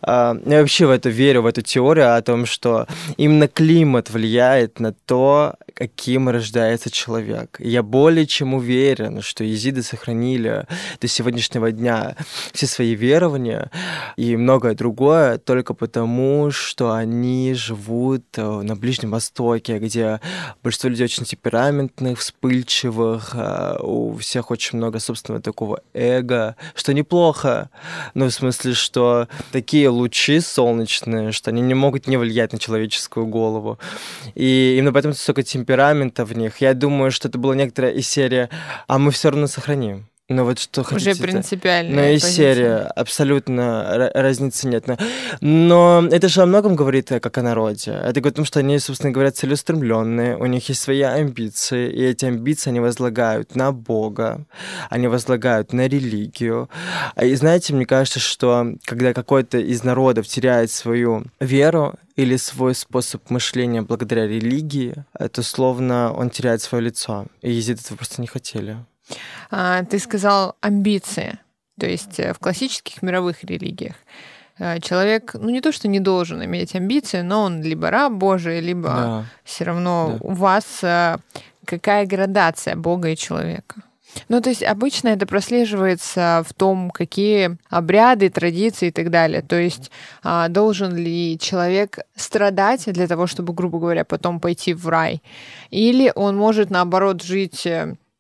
э, 0.03 0.35
я 0.47 0.61
вообще 0.61 0.87
в 0.87 0.91
это 0.91 1.11
верю, 1.11 1.43
в 1.43 1.47
эту 1.47 1.63
теорию 1.63 2.17
о 2.17 2.23
том, 2.23 2.45
что 2.45 2.89
именно 3.17 3.47
климат 3.47 4.11
влияет 4.11 4.81
на 4.81 4.93
то, 4.93 5.55
каким 5.75 6.29
рождается 6.29 6.91
человек. 6.91 7.61
я 7.61 7.85
более 7.85 8.27
чем 8.27 8.55
уверен, 8.55 9.23
что 9.23 9.45
езиды 9.45 9.85
сохранили 9.85 10.67
до 11.01 11.07
сегодняшнего 11.07 11.71
дня 11.71 12.17
все 12.53 12.67
свои 12.67 12.97
верования 12.97 13.71
и 14.17 14.37
многое 14.37 14.75
другое 14.75 15.39
только 15.39 15.73
потому, 15.73 16.51
что 16.51 16.95
они 16.95 17.55
живут 17.55 18.25
э, 18.37 18.43
на 18.43 18.75
Ближнем 18.75 19.13
Востоке, 19.13 19.79
где 19.79 20.21
большинство 20.65 20.91
людей 20.91 21.05
очень 21.05 21.27
темпераментных, 21.27 22.19
вспыльчивых, 22.19 23.31
э, 23.35 23.77
у 23.81 24.17
всех 24.17 24.51
очень 24.51 24.79
много 24.79 24.99
собственного 24.99 25.41
такого 25.41 25.81
эго, 25.95 26.08
что 26.75 26.95
неплохо. 26.95 27.71
Ну, 28.15 28.27
в 28.27 28.31
смысле, 28.31 28.75
что 28.75 29.29
такие 29.53 29.89
лучи 29.89 30.41
солнечные, 30.41 31.33
что 31.33 31.51
они 31.51 31.63
не 31.63 31.75
могут 31.75 32.07
не 32.07 32.17
влиять 32.17 32.53
на 32.53 32.59
человеческую 32.59 33.27
голову. 33.27 33.79
И 34.35 34.77
именно 34.79 34.93
поэтому 34.93 35.15
столько 35.15 35.43
темперамента 35.43 36.25
в 36.25 36.37
них. 36.37 36.61
Я 36.61 36.75
думаю, 36.75 37.11
что 37.11 37.29
это 37.29 37.39
была 37.39 37.55
некоторая 37.55 37.93
из 37.93 38.09
серии 38.09 38.49
«А 38.87 38.99
мы 38.99 39.11
все 39.11 39.31
равно 39.31 39.47
сохраним». 39.47 40.07
Ну 40.31 40.45
вот 40.45 40.59
что 40.59 40.83
хотите. 40.83 41.13
Уже 41.13 41.23
принципиально. 41.23 42.03
Ну 42.03 42.09
и 42.09 42.19
серия, 42.19 42.81
абсолютно 42.95 44.11
разницы 44.13 44.69
нет. 44.69 44.85
Но, 45.41 46.07
это 46.11 46.29
же 46.29 46.43
о 46.43 46.47
многом 46.47 46.77
говорит 46.77 47.11
э, 47.13 47.19
как 47.19 47.39
о 47.39 47.43
народе. 47.43 47.93
Это 47.93 48.21
говорит 48.21 48.35
о 48.35 48.37
том, 48.37 48.45
что 48.45 48.61
они, 48.61 48.79
собственно 48.79 49.11
говоря, 49.11 49.31
целеустремленные, 49.31 50.37
у 50.37 50.45
них 50.45 50.69
есть 50.69 50.83
свои 50.83 51.01
амбиции, 51.01 51.91
и 51.91 52.05
эти 52.05 52.27
амбиции 52.27 52.69
они 52.69 52.81
возлагают 52.81 53.57
на 53.57 53.73
Бога, 53.73 54.45
они 54.91 55.09
возлагают 55.09 55.73
на 55.73 55.89
религию. 55.89 56.69
А 57.15 57.25
и 57.25 57.35
знаете, 57.35 57.73
мне 57.73 57.87
кажется, 57.87 58.21
что 58.21 58.75
когда 58.85 59.15
какой-то 59.15 59.57
из 59.57 59.83
народов 59.83 60.27
теряет 60.27 60.71
свою 60.71 61.25
веру, 61.41 61.95
или 62.17 62.37
свой 62.37 62.75
способ 62.75 63.31
мышления 63.31 63.81
благодаря 63.81 64.27
религии, 64.27 65.05
это 65.17 65.45
словно 65.45 66.13
он 66.13 66.31
теряет 66.31 66.61
свое 66.61 66.83
лицо. 66.83 67.27
И 67.43 67.53
езиды 67.53 67.81
этого 67.81 67.97
просто 67.97 68.21
не 68.21 68.27
хотели. 68.27 68.77
А, 69.51 69.85
ты 69.85 69.99
сказал 69.99 70.57
амбиции. 70.61 71.39
То 71.79 71.87
есть 71.87 72.19
э, 72.19 72.33
в 72.33 72.39
классических 72.39 73.03
мировых 73.03 73.45
религиях 73.45 73.95
э, 74.59 74.81
человек, 74.81 75.35
ну 75.35 75.51
не 75.51 75.61
то, 75.61 75.73
что 75.73 75.89
не 75.89 76.01
должен 76.01 76.45
иметь 76.45 76.75
амбиции, 76.75 77.21
но 77.21 77.43
он 77.43 77.63
либо 77.63 77.91
раб 77.91 78.13
Божий, 78.13 78.61
либо 78.61 78.89
да. 78.89 79.25
все 79.45 79.65
равно 79.65 80.19
да. 80.19 80.29
у 80.29 80.33
вас 80.33 80.65
э, 80.83 81.17
какая 81.65 82.07
градация 82.07 82.77
Бога 82.77 83.11
и 83.11 83.17
человека? 83.17 83.83
Ну, 84.29 84.41
то 84.41 84.49
есть 84.49 84.63
обычно 84.63 85.09
это 85.09 85.27
прослеживается 85.27 86.43
в 86.49 86.55
том, 86.55 86.91
какие 86.91 87.59
обряды, 87.69 88.31
традиции 88.31 88.89
и 88.89 88.91
так 88.91 89.11
далее. 89.11 89.43
То 89.43 89.57
есть 89.57 89.91
а, 90.23 90.49
должен 90.49 90.97
ли 90.97 91.39
человек 91.39 91.99
страдать 92.17 92.91
для 92.93 93.07
того, 93.07 93.27
чтобы, 93.27 93.53
грубо 93.53 93.79
говоря, 93.79 94.05
потом 94.05 94.41
пойти 94.41 94.73
в 94.73 94.89
рай? 94.89 95.23
Или 95.71 96.11
он 96.15 96.37
может, 96.37 96.71
наоборот, 96.71 97.23
жить 97.23 97.69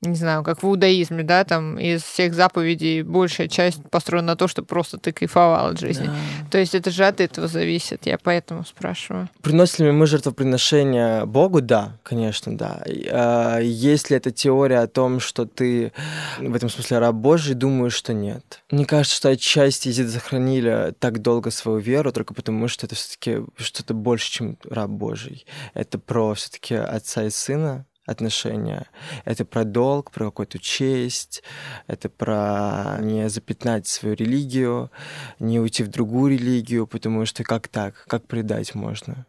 не 0.00 0.14
знаю, 0.14 0.45
как 0.45 0.62
в 0.62 0.67
иудаизме, 0.67 1.25
да, 1.25 1.45
там 1.45 1.76
из 1.76 2.02
всех 2.02 2.33
заповедей 2.33 3.02
большая 3.02 3.49
часть 3.49 3.83
построена 3.90 4.28
на 4.28 4.37
то, 4.37 4.47
что 4.47 4.62
просто 4.62 4.97
ты 4.97 5.12
кайфовал 5.12 5.71
от 5.71 5.81
жизни. 5.81 6.07
Да. 6.07 6.14
То 6.52 6.59
есть 6.59 6.75
это 6.76 6.90
же 6.90 7.05
от 7.05 7.21
этого 7.21 7.49
зависит, 7.49 8.07
я 8.07 8.17
поэтому 8.17 8.64
спрашиваю. 8.64 9.28
Приносим 9.43 9.87
ли 9.87 9.90
мы 9.90 10.07
жертвоприношение 10.07 11.26
Богу? 11.26 11.61
Да, 11.61 11.97
конечно, 12.05 12.57
да. 12.57 12.83
А, 13.11 13.59
есть 13.59 14.11
ли 14.11 14.17
эта 14.17 14.31
теория 14.31 14.81
о 14.81 14.87
том, 14.87 15.19
что 15.19 15.47
ты 15.47 15.93
в 16.38 16.55
этом 16.55 16.69
смысле 16.69 16.99
раб 16.99 17.17
Божий? 17.17 17.55
Думаю, 17.55 17.90
что 17.90 18.12
нет. 18.12 18.62
Мне 18.71 18.85
кажется, 18.85 19.17
что 19.17 19.31
отчасти 19.31 19.88
езиды 19.88 20.11
сохранили 20.11 20.95
так 21.00 21.21
долго 21.23 21.50
свою 21.50 21.78
веру 21.78 22.12
только 22.12 22.35
потому, 22.35 22.69
что 22.69 22.87
это 22.87 22.95
все 22.95 23.17
таки 23.17 23.38
что-то 23.57 23.95
больше, 23.95 24.31
чем 24.31 24.59
раб 24.64 24.90
Божий. 24.90 25.45
Это 25.75 25.99
про 25.99 26.35
все 26.35 26.50
таки 26.50 26.76
отца 26.76 27.25
и 27.25 27.31
сына, 27.31 27.85
отношения. 28.09 28.87
Это 29.25 29.45
про 29.45 29.65
долг, 29.65 30.11
про 30.11 30.27
какую-то 30.27 30.59
честь, 30.59 31.43
это 31.87 32.09
про 32.09 32.99
не 33.00 33.29
запятнать 33.29 33.87
свою 33.87 34.15
религию, 34.15 34.91
не 35.38 35.61
уйти 35.61 35.83
в 35.83 35.88
другую 35.88 36.33
религию, 36.33 36.87
потому 36.87 37.27
что 37.27 37.45
как 37.45 37.69
так, 37.69 38.05
как 38.07 38.27
предать 38.27 38.75
можно. 38.75 39.27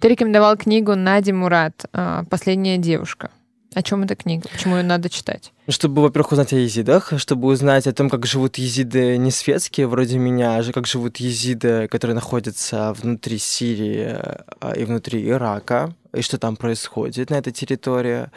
Ты 0.00 0.08
рекомендовал 0.08 0.56
книгу 0.56 0.94
Нади 0.94 1.32
Мурат 1.32 1.86
а, 1.92 2.24
«Последняя 2.30 2.76
девушка». 2.76 3.30
О 3.76 3.82
чем 3.82 4.04
эта 4.04 4.16
книга? 4.16 4.48
Почему 4.50 4.76
ее 4.76 4.82
надо 4.82 5.10
читать? 5.10 5.52
Чтобы, 5.68 6.00
во-первых, 6.00 6.32
узнать 6.32 6.54
о 6.54 6.56
езидах, 6.56 7.12
чтобы 7.18 7.48
узнать 7.48 7.86
о 7.86 7.92
том, 7.92 8.08
как 8.08 8.24
живут 8.24 8.56
езиды 8.56 9.18
не 9.18 9.30
светские, 9.30 9.86
вроде 9.86 10.16
меня, 10.16 10.56
а 10.56 10.72
как 10.72 10.86
живут 10.86 11.18
езиды, 11.18 11.86
которые 11.88 12.14
находятся 12.14 12.94
внутри 12.94 13.36
Сирии 13.36 14.16
а, 14.60 14.72
и 14.74 14.86
внутри 14.86 15.28
Ирака, 15.28 15.94
и 16.14 16.22
что 16.22 16.38
там 16.38 16.56
происходит 16.56 17.28
на 17.28 17.34
этой 17.34 17.52
территории, 17.52 18.30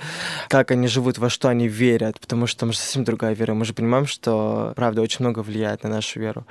как 0.50 0.72
они 0.72 0.89
живут, 0.89 1.17
во 1.17 1.29
что 1.29 1.48
они 1.48 1.69
верят, 1.69 2.19
потому 2.19 2.46
что 2.46 2.60
там 2.60 2.74
же 2.74 2.77
совсем 2.77 3.05
другая 3.05 3.34
вера. 3.34 3.53
Мы 3.53 3.63
же 3.63 3.74
понимаем, 3.74 4.08
что 4.08 4.74
правда 4.75 5.01
очень 5.01 5.24
много 5.24 5.39
влияет 5.39 5.84
на 5.84 5.89
нашу 5.89 6.19
веру. 6.19 6.46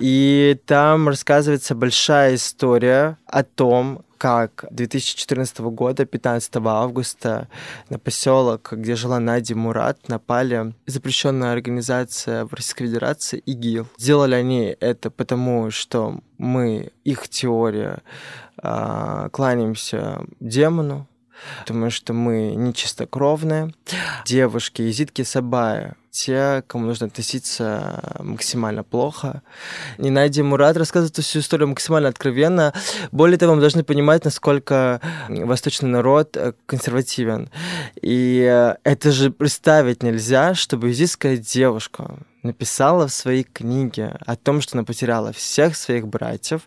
И 0.00 0.58
там 0.66 1.08
рассказывается 1.08 1.76
большая 1.76 2.34
история 2.34 3.16
о 3.26 3.44
том, 3.44 4.03
как 4.18 4.64
2014 4.70 5.58
года, 5.60 6.04
15 6.04 6.56
августа, 6.56 7.48
на 7.88 7.98
поселок, 7.98 8.72
где 8.72 8.96
жила 8.96 9.20
Надя 9.20 9.56
Мурат, 9.56 10.08
напали 10.08 10.74
запрещенная 10.86 11.52
организация 11.52 12.44
в 12.44 12.52
Российской 12.52 12.86
Федерации 12.86 13.38
ИГИЛ. 13.38 13.86
Сделали 13.98 14.34
они 14.34 14.76
это 14.80 15.10
потому, 15.10 15.70
что 15.70 16.20
мы, 16.38 16.90
их 17.04 17.28
теория, 17.28 18.02
а, 18.58 19.28
кланяемся 19.30 20.20
демону, 20.40 21.06
потому 21.60 21.90
что 21.90 22.12
мы 22.12 22.54
нечистокровные. 22.54 23.72
Девушки, 24.24 24.82
езидки 24.82 25.22
Сабая, 25.22 25.96
те, 26.14 26.62
кому 26.66 26.86
нужно 26.86 27.06
относиться 27.06 28.16
максимально 28.20 28.84
плохо. 28.84 29.42
И 29.98 30.10
Надя 30.10 30.44
Мурат 30.44 30.76
рассказывает 30.76 31.12
эту 31.12 31.22
всю 31.22 31.40
историю 31.40 31.68
максимально 31.68 32.08
откровенно. 32.08 32.72
Более 33.10 33.36
того, 33.36 33.54
мы 33.54 33.60
должны 33.60 33.82
понимать, 33.82 34.24
насколько 34.24 35.00
восточный 35.28 35.88
народ 35.88 36.36
э, 36.36 36.52
консервативен. 36.66 37.50
И 38.00 38.46
э, 38.48 38.76
это 38.84 39.10
же 39.10 39.30
представить 39.30 40.04
нельзя, 40.04 40.54
чтобы 40.54 40.90
языческая 40.90 41.36
девушка, 41.36 42.18
написала 42.44 43.08
в 43.08 43.12
своей 43.12 43.42
книге 43.42 44.16
о 44.24 44.36
том, 44.36 44.60
что 44.60 44.76
она 44.76 44.84
потеряла 44.84 45.32
всех 45.32 45.76
своих 45.76 46.06
братьев, 46.06 46.62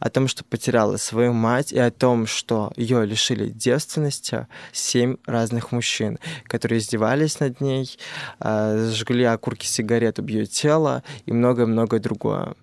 о 0.00 0.10
том, 0.10 0.28
что 0.28 0.44
потеряла 0.44 0.96
свою 0.98 1.32
мать, 1.32 1.72
и 1.72 1.78
о 1.78 1.90
том, 1.90 2.26
что 2.26 2.72
ее 2.76 3.04
лишили 3.04 3.48
девственности 3.48 4.46
семь 4.72 5.16
разных 5.26 5.72
мужчин, 5.72 6.18
которые 6.46 6.78
издевались 6.78 7.40
над 7.40 7.60
ней, 7.60 7.98
а, 8.38 8.90
жгли 8.92 9.24
окурки 9.24 9.66
сигарет 9.66 10.18
об 10.18 10.28
ее 10.28 10.46
тело 10.46 11.02
и 11.26 11.32
многое-многое 11.32 12.00
другое. 12.00 12.54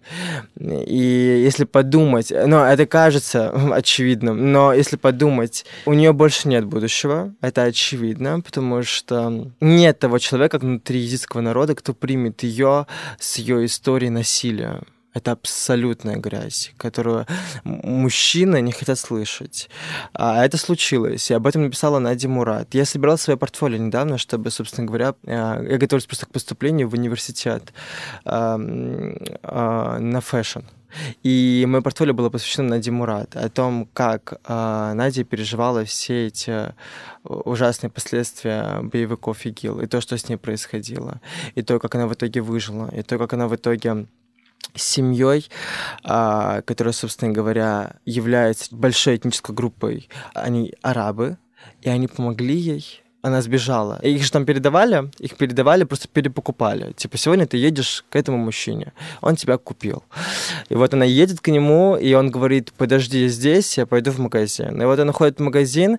И 0.60 1.42
если 1.44 1.66
подумать, 1.66 2.32
ну, 2.32 2.58
это 2.58 2.86
кажется 2.86 3.50
очевидным, 3.74 4.52
но 4.52 4.74
если 4.74 4.96
подумать, 4.96 5.66
у 5.86 5.94
нее 5.94 6.14
больше 6.14 6.48
нет 6.48 6.66
будущего, 6.66 7.34
это 7.42 7.64
очевидно, 7.64 8.42
потому 8.42 8.84
что 8.84 9.52
нет 9.60 10.00
того 10.00 10.20
человека 10.20 10.60
внутри 10.60 11.00
языческого 11.00 11.42
народа, 11.42 11.76
кто 11.76 11.94
примет 11.94 12.44
ее 12.44 12.59
ее 12.60 12.88
с 13.18 13.38
ее 13.38 13.66
историей 13.66 14.12
насилия. 14.12 14.82
Это 15.14 15.32
абсолютная 15.32 16.18
грязь, 16.18 16.72
которую 16.78 17.26
мужчины 17.64 18.62
не 18.62 18.72
хотят 18.72 19.00
слышать. 19.00 19.70
А 20.14 20.46
это 20.46 20.58
случилось, 20.58 21.32
и 21.32 21.34
об 21.34 21.48
этом 21.48 21.64
написала 21.64 22.00
Надя 22.00 22.30
Мурат. 22.30 22.74
Я 22.76 22.86
собирал 22.86 23.18
свое 23.18 23.38
портфолио 23.38 23.78
недавно, 23.78 24.18
чтобы, 24.18 24.52
собственно 24.52 24.86
говоря, 24.86 25.16
э, 25.24 25.68
я 25.72 25.78
готовился 25.78 26.08
просто 26.08 26.28
к 26.28 26.32
поступлению 26.32 26.90
в 26.90 26.94
университет 26.94 27.74
а, 28.24 28.58
на 28.58 30.22
fashion. 30.22 30.60
И 31.24 31.66
мое 31.68 31.82
портфолио 31.82 32.14
было 32.14 32.30
посвящено 32.30 32.70
Наде 32.70 32.92
Мурад, 32.92 33.36
о 33.36 33.50
том, 33.50 33.88
как 33.94 34.40
э, 34.48 34.92
Надя 34.94 35.24
переживала 35.24 35.86
все 35.86 36.28
эти 36.28 36.74
ужасные 37.24 37.90
последствия 37.90 38.80
боевиков 38.82 39.46
ИГИЛ, 39.46 39.82
и 39.82 39.88
то, 39.88 40.02
что 40.02 40.18
с 40.18 40.28
ней 40.30 40.38
происходило, 40.38 41.22
и 41.56 41.62
то, 41.62 41.80
как 41.80 41.96
она 41.96 42.08
в 42.08 42.14
итоге 42.14 42.42
выжила, 42.42 42.90
и 42.94 43.04
то, 43.04 43.18
как 43.18 43.34
она 43.34 43.48
в 43.48 43.56
итоге 43.56 44.08
семьей, 44.76 45.50
а, 46.04 46.62
которая, 46.62 46.94
собственно 46.94 47.32
говоря, 47.32 47.98
является 48.06 48.76
большой 48.76 49.18
этнической 49.18 49.56
группой. 49.56 50.10
Они 50.34 50.74
арабы, 50.82 51.38
и 51.82 51.90
они 51.90 52.08
помогли 52.08 52.56
ей 52.56 53.04
она 53.22 53.42
сбежала. 53.42 54.00
Их 54.02 54.24
же 54.24 54.32
там 54.32 54.46
передавали, 54.46 55.10
их 55.20 55.36
передавали, 55.36 55.84
просто 55.84 56.08
перепокупали. 56.08 56.94
Типа, 56.94 57.18
сегодня 57.18 57.46
ты 57.46 57.58
едешь 57.58 58.06
к 58.10 58.16
этому 58.16 58.38
мужчине, 58.38 58.94
он 59.22 59.36
тебя 59.36 59.58
купил. 59.58 60.04
И 60.70 60.76
вот 60.76 60.94
она 60.94 61.06
едет 61.06 61.42
к 61.42 61.48
нему, 61.50 61.98
и 61.98 62.14
он 62.14 62.32
говорит, 62.32 62.72
подожди 62.78 63.28
здесь, 63.28 63.78
я 63.78 63.86
пойду 63.86 64.12
в 64.12 64.20
магазин. 64.20 64.82
И 64.82 64.86
вот 64.86 65.00
она 65.00 65.12
ходит 65.12 65.40
в 65.40 65.44
магазин, 65.44 65.98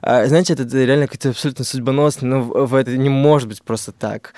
а, 0.00 0.26
знаете, 0.26 0.54
это 0.54 0.64
реально 0.64 1.06
какая-то 1.06 1.30
абсолютно 1.30 1.64
судьбоносно, 1.64 2.28
но 2.28 2.42
в 2.42 2.74
это 2.74 2.96
не 2.96 3.10
может 3.10 3.48
быть 3.48 3.62
просто 3.62 3.92
так. 3.92 4.34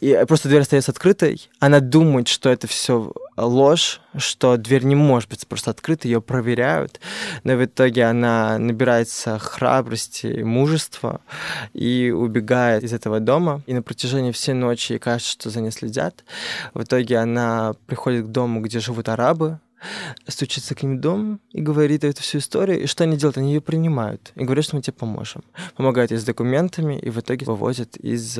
И 0.00 0.24
просто 0.28 0.48
дверь 0.48 0.62
остается 0.62 0.92
открытой, 0.92 1.50
она 1.58 1.80
думает, 1.80 2.28
что 2.28 2.50
это 2.50 2.66
все 2.66 3.12
ложь, 3.36 4.00
что 4.16 4.56
дверь 4.56 4.84
не 4.84 4.94
может 4.94 5.28
быть 5.28 5.46
просто 5.46 5.70
открыта, 5.70 6.08
ее 6.08 6.20
проверяют, 6.20 7.00
но 7.42 7.54
в 7.56 7.64
итоге 7.64 8.04
она 8.04 8.58
набирается 8.58 9.38
храбрости 9.38 10.26
и 10.26 10.42
мужества 10.44 11.20
и 11.72 12.10
убегает 12.10 12.84
из 12.84 12.92
этого 12.92 13.20
дома, 13.20 13.62
и 13.66 13.74
на 13.74 13.82
протяжении 13.82 14.32
всей 14.32 14.54
ночи 14.54 14.92
ей 14.92 14.98
кажется, 14.98 15.32
что 15.32 15.50
за 15.50 15.60
ней 15.60 15.70
следят. 15.70 16.24
В 16.74 16.82
итоге 16.82 17.18
она 17.18 17.74
приходит 17.86 18.26
к 18.26 18.28
дому, 18.28 18.60
где 18.60 18.80
живут 18.80 19.08
арабы, 19.08 19.58
стучится 20.28 20.74
к 20.74 20.82
ним 20.82 20.98
в 20.98 21.00
дом 21.00 21.40
и 21.50 21.60
говорит 21.60 22.04
эту 22.04 22.22
всю 22.22 22.38
историю. 22.38 22.82
И 22.82 22.86
что 22.86 23.04
они 23.04 23.16
делают? 23.16 23.38
Они 23.38 23.52
ее 23.52 23.60
принимают 23.60 24.32
и 24.34 24.44
говорят, 24.44 24.64
что 24.64 24.76
мы 24.76 24.82
тебе 24.82 24.94
поможем. 24.94 25.42
Помогают 25.76 26.10
ей 26.10 26.18
с 26.18 26.24
документами 26.24 26.98
и 26.98 27.10
в 27.10 27.18
итоге 27.20 27.46
вывозят 27.46 27.96
из 27.96 28.38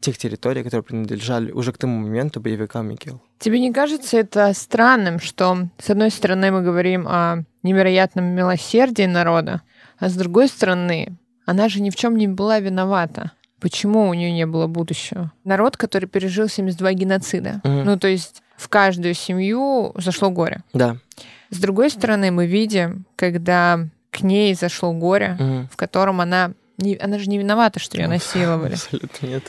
тех 0.00 0.18
территорий, 0.18 0.62
которые 0.62 0.82
принадлежали 0.82 1.52
уже 1.52 1.72
к 1.72 1.78
тому 1.78 1.98
моменту 2.00 2.40
боевикам 2.40 2.90
ИГИЛ. 2.90 3.20
Тебе 3.38 3.58
не 3.60 3.72
кажется 3.72 4.18
это 4.18 4.52
странным, 4.54 5.18
что 5.18 5.68
с 5.78 5.90
одной 5.90 6.10
стороны 6.10 6.50
мы 6.50 6.62
говорим 6.62 7.06
о 7.08 7.44
невероятном 7.62 8.24
милосердии 8.24 9.06
народа, 9.06 9.62
а 9.98 10.08
с 10.08 10.14
другой 10.14 10.48
стороны 10.48 11.16
она 11.46 11.68
же 11.68 11.80
ни 11.80 11.90
в 11.90 11.96
чем 11.96 12.16
не 12.16 12.28
была 12.28 12.60
виновата. 12.60 13.32
Почему 13.60 14.08
у 14.08 14.14
нее 14.14 14.32
не 14.32 14.46
было 14.46 14.66
будущего? 14.66 15.32
Народ, 15.44 15.76
который 15.76 16.06
пережил 16.06 16.48
72 16.48 16.92
геноцида. 16.94 17.60
Mm. 17.64 17.84
Ну, 17.84 17.98
то 17.98 18.08
есть 18.08 18.42
в 18.60 18.68
каждую 18.68 19.14
семью 19.14 19.92
зашло 19.96 20.30
горе. 20.30 20.62
Да. 20.74 20.98
С 21.48 21.58
другой 21.58 21.88
стороны, 21.88 22.30
мы 22.30 22.46
видим, 22.46 23.06
когда 23.16 23.80
к 24.10 24.20
ней 24.20 24.54
зашло 24.54 24.92
горе, 24.92 25.36
mm. 25.40 25.66
в 25.72 25.76
котором 25.76 26.20
она... 26.20 26.52
Не, 26.76 26.96
она 26.96 27.18
же 27.18 27.28
не 27.28 27.38
виновата, 27.38 27.78
что 27.80 27.96
ее 27.98 28.06
насиловали. 28.06 28.72
Абсолютно 28.74 29.26
нет. 29.26 29.44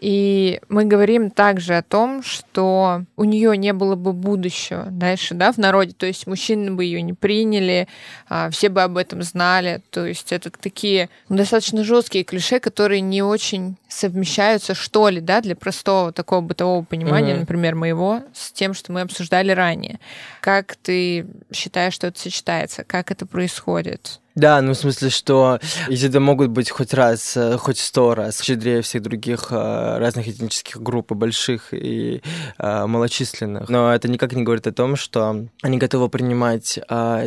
И 0.00 0.62
мы 0.70 0.86
говорим 0.86 1.30
также 1.30 1.76
о 1.76 1.82
том, 1.82 2.22
что 2.22 3.04
у 3.16 3.24
нее 3.24 3.54
не 3.58 3.74
было 3.74 3.96
бы 3.96 4.14
будущего 4.14 4.86
дальше, 4.86 5.34
да, 5.34 5.52
в 5.52 5.58
народе. 5.58 5.92
То 5.92 6.06
есть 6.06 6.26
мужчины 6.26 6.72
бы 6.72 6.84
ее 6.84 7.02
не 7.02 7.12
приняли, 7.12 7.86
а, 8.26 8.48
все 8.48 8.70
бы 8.70 8.82
об 8.82 8.96
этом 8.96 9.22
знали. 9.22 9.82
То 9.90 10.06
есть 10.06 10.32
это 10.32 10.50
такие 10.50 11.10
ну, 11.28 11.36
достаточно 11.36 11.84
жесткие 11.84 12.24
клише, 12.24 12.60
которые 12.60 13.02
не 13.02 13.22
очень 13.22 13.76
совмещаются, 13.88 14.74
что 14.74 15.10
ли, 15.10 15.20
да, 15.20 15.42
для 15.42 15.54
простого 15.54 16.12
такого 16.12 16.40
бытового 16.40 16.82
понимания, 16.82 17.34
mm-hmm. 17.34 17.40
например, 17.40 17.74
моего, 17.74 18.22
с 18.32 18.52
тем, 18.52 18.72
что 18.72 18.92
мы 18.92 19.02
обсуждали 19.02 19.52
ранее. 19.52 20.00
Как 20.40 20.76
ты 20.76 21.26
считаешь, 21.52 21.92
что 21.92 22.06
это 22.06 22.18
сочетается? 22.18 22.84
Как 22.84 23.10
это 23.10 23.26
происходит? 23.26 24.19
Да, 24.36 24.62
ну 24.62 24.72
в 24.72 24.76
смысле, 24.76 25.10
что 25.10 25.58
езиды 25.88 26.20
могут 26.20 26.50
быть 26.50 26.70
хоть 26.70 26.94
раз, 26.94 27.36
э, 27.36 27.56
хоть 27.56 27.78
сто 27.78 28.14
раз 28.14 28.40
щедрее 28.40 28.80
всех 28.80 29.02
других 29.02 29.48
э, 29.50 29.98
разных 29.98 30.28
этнических 30.28 30.80
групп, 30.80 31.10
и 31.10 31.14
больших 31.14 31.74
и 31.74 32.22
э, 32.58 32.86
малочисленных. 32.86 33.68
Но 33.68 33.92
это 33.92 34.08
никак 34.08 34.32
не 34.32 34.42
говорит 34.42 34.66
о 34.68 34.72
том, 34.72 34.94
что 34.94 35.46
они 35.62 35.78
готовы 35.78 36.08
принимать 36.08 36.78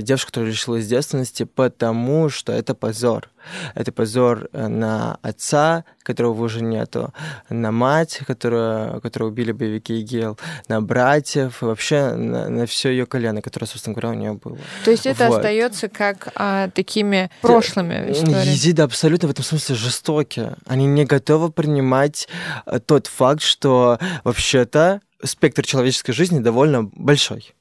девушку, 0.02 0.28
которая 0.28 0.52
лишилась 0.52 0.88
девственности, 0.88 1.44
потому 1.44 2.30
что 2.30 2.54
это 2.54 2.74
позор. 2.74 3.30
Это 3.76 3.92
позор 3.92 4.50
э, 4.52 4.68
на 4.68 5.18
отца, 5.22 5.86
которого 6.04 6.44
уже 6.44 6.62
нету, 6.62 7.14
на 7.50 7.72
мать, 7.72 8.20
которую, 8.28 9.02
которую 9.02 9.32
убили 9.32 9.52
боевики 9.52 10.00
ИГИЛ, 10.02 10.38
на 10.68 10.82
братьев, 10.82 11.62
вообще 11.62 12.14
на, 12.14 12.50
на 12.50 12.66
все 12.66 12.90
ее 12.90 13.06
колено, 13.06 13.42
которое, 13.42 13.68
собственно 13.68 13.96
говоря, 13.96 14.10
у 14.10 14.20
нее 14.20 14.34
было. 14.34 14.58
То 14.86 14.92
есть 14.92 15.06
это 15.06 15.28
вот. 15.28 15.38
остается 15.38 15.90
как 15.90 16.30
а, 16.36 16.70
такими 16.70 17.32
прошлыми 17.42 18.12
историями? 18.12 18.46
Езиды 18.46 18.82
абсолютно 18.82 19.28
в 19.28 19.32
этом 19.32 19.44
смысле 19.44 19.76
жестокие. 19.76 20.56
Они 20.66 20.86
не 20.86 21.06
готовы 21.06 21.52
принимать 21.52 22.28
э, 22.66 22.80
тот 22.80 23.08
факт, 23.08 23.42
что 23.42 24.00
вообще-то 24.24 25.02
спектр 25.24 25.66
человеческой 25.66 26.14
жизни 26.14 26.40
довольно 26.40 26.84
большой. 26.84 27.54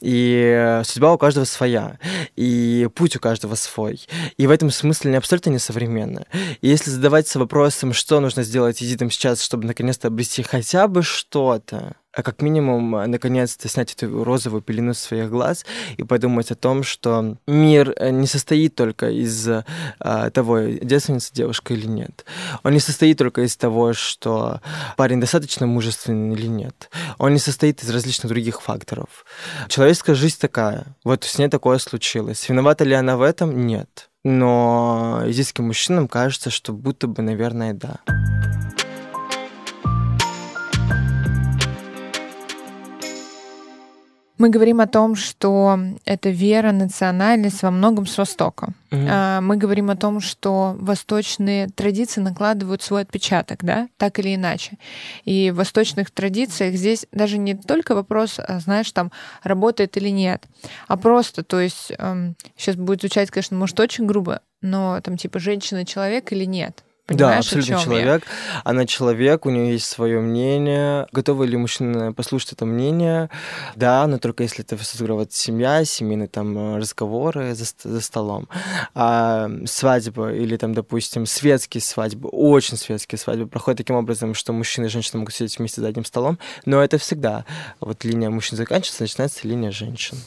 И 0.00 0.80
судьба 0.84 1.12
у 1.12 1.18
каждого 1.18 1.44
своя, 1.44 1.98
и 2.36 2.88
путь 2.94 3.16
у 3.16 3.20
каждого 3.20 3.54
свой. 3.54 4.06
И 4.36 4.46
в 4.46 4.50
этом 4.50 4.70
смысле 4.70 5.10
они 5.10 5.18
абсолютно 5.18 5.50
несовременны. 5.50 6.26
И 6.60 6.68
если 6.68 6.90
задаваться 6.90 7.38
вопросом, 7.38 7.92
что 7.92 8.20
нужно 8.20 8.42
сделать 8.42 8.80
едитам 8.80 9.10
сейчас, 9.10 9.42
чтобы 9.42 9.66
наконец-то 9.66 10.08
обрести 10.08 10.42
хотя 10.42 10.88
бы 10.88 11.02
что-то, 11.02 11.96
а 12.18 12.22
как 12.24 12.42
минимум, 12.42 12.90
наконец-то 13.08 13.68
снять 13.68 13.92
эту 13.94 14.24
розовую 14.24 14.60
пелену 14.60 14.92
с 14.92 14.98
своих 14.98 15.30
глаз 15.30 15.64
и 15.98 16.02
подумать 16.02 16.50
о 16.50 16.56
том, 16.56 16.82
что 16.82 17.36
мир 17.46 17.94
э, 17.96 18.10
не 18.10 18.26
состоит 18.26 18.74
только 18.74 19.08
из 19.08 19.48
а, 20.00 20.30
того, 20.30 20.62
девственница 20.62 21.32
девушка 21.32 21.74
или 21.74 21.86
нет. 21.86 22.24
Он 22.64 22.72
не 22.72 22.80
состоит 22.80 23.18
только 23.18 23.42
из 23.42 23.56
того, 23.56 23.92
что 23.92 24.60
парень 24.96 25.20
достаточно 25.20 25.68
мужественный 25.68 26.34
или 26.34 26.48
нет. 26.48 26.90
Он 27.18 27.32
не 27.34 27.38
состоит 27.38 27.84
из 27.84 27.90
различных 27.90 28.32
других 28.32 28.62
факторов. 28.62 29.24
Человеческая 29.68 30.16
жизнь 30.16 30.38
такая. 30.40 30.86
Вот 31.04 31.22
с 31.22 31.38
ней 31.38 31.46
такое 31.46 31.78
случилось. 31.78 32.48
Виновата 32.48 32.82
ли 32.82 32.94
она 32.94 33.16
в 33.16 33.22
этом? 33.22 33.64
Нет. 33.68 34.10
Но 34.24 35.22
индийским 35.24 35.66
мужчинам 35.66 36.08
кажется, 36.08 36.50
что 36.50 36.72
будто 36.72 37.06
бы, 37.06 37.22
наверное, 37.22 37.74
да. 37.74 38.00
Мы 44.38 44.50
говорим 44.50 44.80
о 44.80 44.86
том, 44.86 45.16
что 45.16 45.78
это 46.04 46.30
вера, 46.30 46.70
национальность 46.72 47.62
во 47.62 47.70
многом 47.72 48.06
с 48.06 48.16
Востока. 48.16 48.72
Mm-hmm. 48.90 49.40
Мы 49.40 49.56
говорим 49.56 49.90
о 49.90 49.96
том, 49.96 50.20
что 50.20 50.76
восточные 50.78 51.68
традиции 51.68 52.20
накладывают 52.20 52.82
свой 52.82 53.02
отпечаток, 53.02 53.64
да, 53.64 53.88
так 53.96 54.18
или 54.20 54.36
иначе. 54.36 54.78
И 55.24 55.50
в 55.50 55.56
восточных 55.56 56.10
традициях 56.10 56.74
здесь 56.76 57.06
даже 57.12 57.36
не 57.36 57.54
только 57.54 57.94
вопрос, 57.94 58.38
а, 58.38 58.60
знаешь, 58.60 58.90
там 58.92 59.10
работает 59.42 59.96
или 59.96 60.08
нет, 60.08 60.44
а 60.86 60.96
просто, 60.96 61.42
то 61.42 61.60
есть 61.60 61.92
сейчас 62.56 62.76
будет 62.76 63.00
звучать, 63.00 63.30
конечно, 63.30 63.56
может, 63.56 63.78
очень 63.80 64.06
грубо, 64.06 64.40
но 64.62 65.00
там 65.02 65.16
типа 65.16 65.38
женщина 65.38 65.84
человек 65.84 66.32
или 66.32 66.44
нет. 66.44 66.84
Понимаешь, 67.08 67.50
да, 67.50 67.58
абсолютно 67.58 67.82
человек. 67.82 68.22
Я? 68.26 68.60
Она 68.64 68.84
человек, 68.84 69.46
у 69.46 69.50
нее 69.50 69.72
есть 69.72 69.86
свое 69.86 70.20
мнение. 70.20 71.06
Готовы 71.10 71.46
ли 71.46 71.56
мужчины 71.56 72.12
послушать 72.12 72.52
это 72.52 72.66
мнение? 72.66 73.30
Да, 73.76 74.06
но 74.06 74.18
только 74.18 74.42
если 74.42 74.62
это 74.62 74.76
вот 75.14 75.32
семья, 75.32 75.86
семейные 75.86 76.28
там 76.28 76.74
э, 76.74 76.76
разговоры 76.76 77.54
за, 77.54 77.64
за 77.82 78.00
столом. 78.02 78.46
А 78.94 79.50
свадьба 79.64 80.34
или 80.34 80.58
там, 80.58 80.74
допустим, 80.74 81.24
светские 81.24 81.80
свадьбы, 81.80 82.28
очень 82.28 82.76
светские 82.76 83.18
свадьбы 83.18 83.46
проходят 83.46 83.78
таким 83.78 83.96
образом, 83.96 84.34
что 84.34 84.52
мужчина 84.52 84.84
и 84.84 84.88
женщина 84.88 85.20
могут 85.20 85.34
сидеть 85.34 85.58
вместе 85.58 85.80
за 85.80 85.88
одним 85.88 86.04
столом, 86.04 86.38
но 86.66 86.82
это 86.82 86.98
всегда 86.98 87.46
вот 87.80 88.04
линия 88.04 88.28
мужчин 88.28 88.58
заканчивается, 88.58 89.04
начинается 89.04 89.48
линия 89.48 89.70
женщин. 89.70 90.18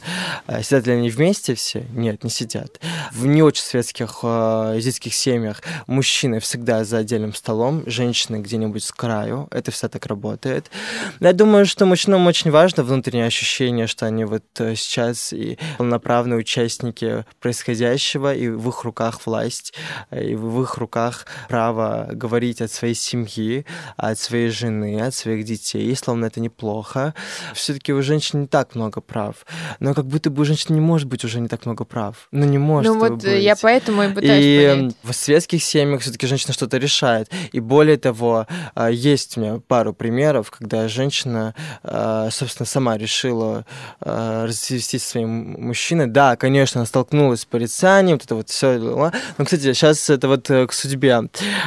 А 0.47 0.63
сидят 0.63 0.87
ли 0.87 0.93
они 0.93 1.11
вместе 1.11 1.53
все? 1.53 1.85
Нет, 1.93 2.23
не 2.23 2.31
сидят. 2.31 2.79
В 3.11 3.27
не 3.27 3.43
очень 3.43 3.63
светских 3.63 4.21
э, 4.23 4.73
языческих 4.77 5.13
семьях 5.13 5.61
мужчины 5.85 6.39
всегда 6.39 6.70
всегда 6.71 6.85
за 6.85 6.97
отдельным 6.99 7.33
столом, 7.33 7.83
женщины 7.85 8.37
где-нибудь 8.37 8.83
с 8.83 8.91
краю. 8.91 9.47
Это 9.51 9.71
все 9.71 9.89
так 9.89 10.05
работает. 10.05 10.71
Я 11.19 11.33
думаю, 11.33 11.65
что 11.65 11.85
мужчинам 11.85 12.25
очень 12.27 12.49
важно 12.51 12.83
внутреннее 12.83 13.25
ощущение, 13.27 13.87
что 13.87 14.05
они 14.05 14.23
вот 14.25 14.43
э, 14.59 14.75
сейчас 14.75 15.33
и 15.33 15.57
полноправные 15.77 16.39
участники 16.39 17.25
происходящего, 17.41 18.33
и 18.33 18.47
в 18.47 18.69
их 18.69 18.83
руках 18.83 19.19
власть, 19.25 19.73
и 20.11 20.35
в 20.35 20.61
их 20.63 20.77
руках 20.77 21.25
право 21.49 22.07
говорить 22.13 22.61
от 22.61 22.71
своей 22.71 22.95
семьи, 22.95 23.65
от 23.97 24.17
своей 24.17 24.49
жены, 24.49 25.01
от 25.01 25.13
своих 25.13 25.43
детей, 25.43 25.93
словно 25.95 26.25
это 26.27 26.39
неплохо. 26.39 27.13
Все-таки 27.53 27.91
у 27.93 28.01
женщин 28.01 28.41
не 28.41 28.47
так 28.47 28.75
много 28.75 29.01
прав. 29.01 29.45
Но 29.79 29.93
как 29.93 30.05
будто 30.05 30.29
бы 30.29 30.41
у 30.43 30.45
женщин 30.45 30.75
не 30.75 30.81
может 30.81 31.07
быть 31.07 31.25
уже 31.25 31.41
не 31.41 31.47
так 31.49 31.65
много 31.65 31.83
прав. 31.83 32.27
Ну, 32.31 32.45
не 32.45 32.57
может 32.57 32.93
Ну, 32.93 32.99
вот 32.99 33.11
быть. 33.23 33.43
я 33.43 33.55
поэтому 33.61 34.03
и 34.03 34.13
пытаюсь 34.13 34.45
и 34.45 34.67
понять. 34.69 34.95
в 35.03 35.13
светских 35.13 35.63
семьях 35.63 36.01
все-таки 36.01 36.27
женщина 36.27 36.53
что-то 36.61 36.77
решает. 36.77 37.29
И 37.53 37.59
более 37.59 37.97
того, 37.97 38.45
а, 38.75 38.91
есть 38.91 39.35
у 39.35 39.41
меня 39.41 39.59
пару 39.67 39.93
примеров, 39.93 40.51
когда 40.51 40.87
женщина, 40.87 41.55
а, 41.81 42.29
собственно, 42.29 42.67
сама 42.67 42.97
решила 42.97 43.65
а, 43.99 44.45
развестись 44.45 45.03
своим 45.03 45.59
мужчиной. 45.59 46.05
Да, 46.05 46.35
конечно, 46.35 46.81
она 46.81 46.85
столкнулась 46.85 47.41
с 47.41 47.45
порицанием, 47.45 48.17
вот 48.17 48.25
это 48.25 48.35
вот 48.35 48.49
все. 48.49 48.77
Но, 48.77 49.11
кстати, 49.43 49.73
сейчас 49.73 50.07
это 50.11 50.27
вот 50.27 50.49
э, 50.51 50.67
к 50.67 50.73
судьбе. 50.73 51.21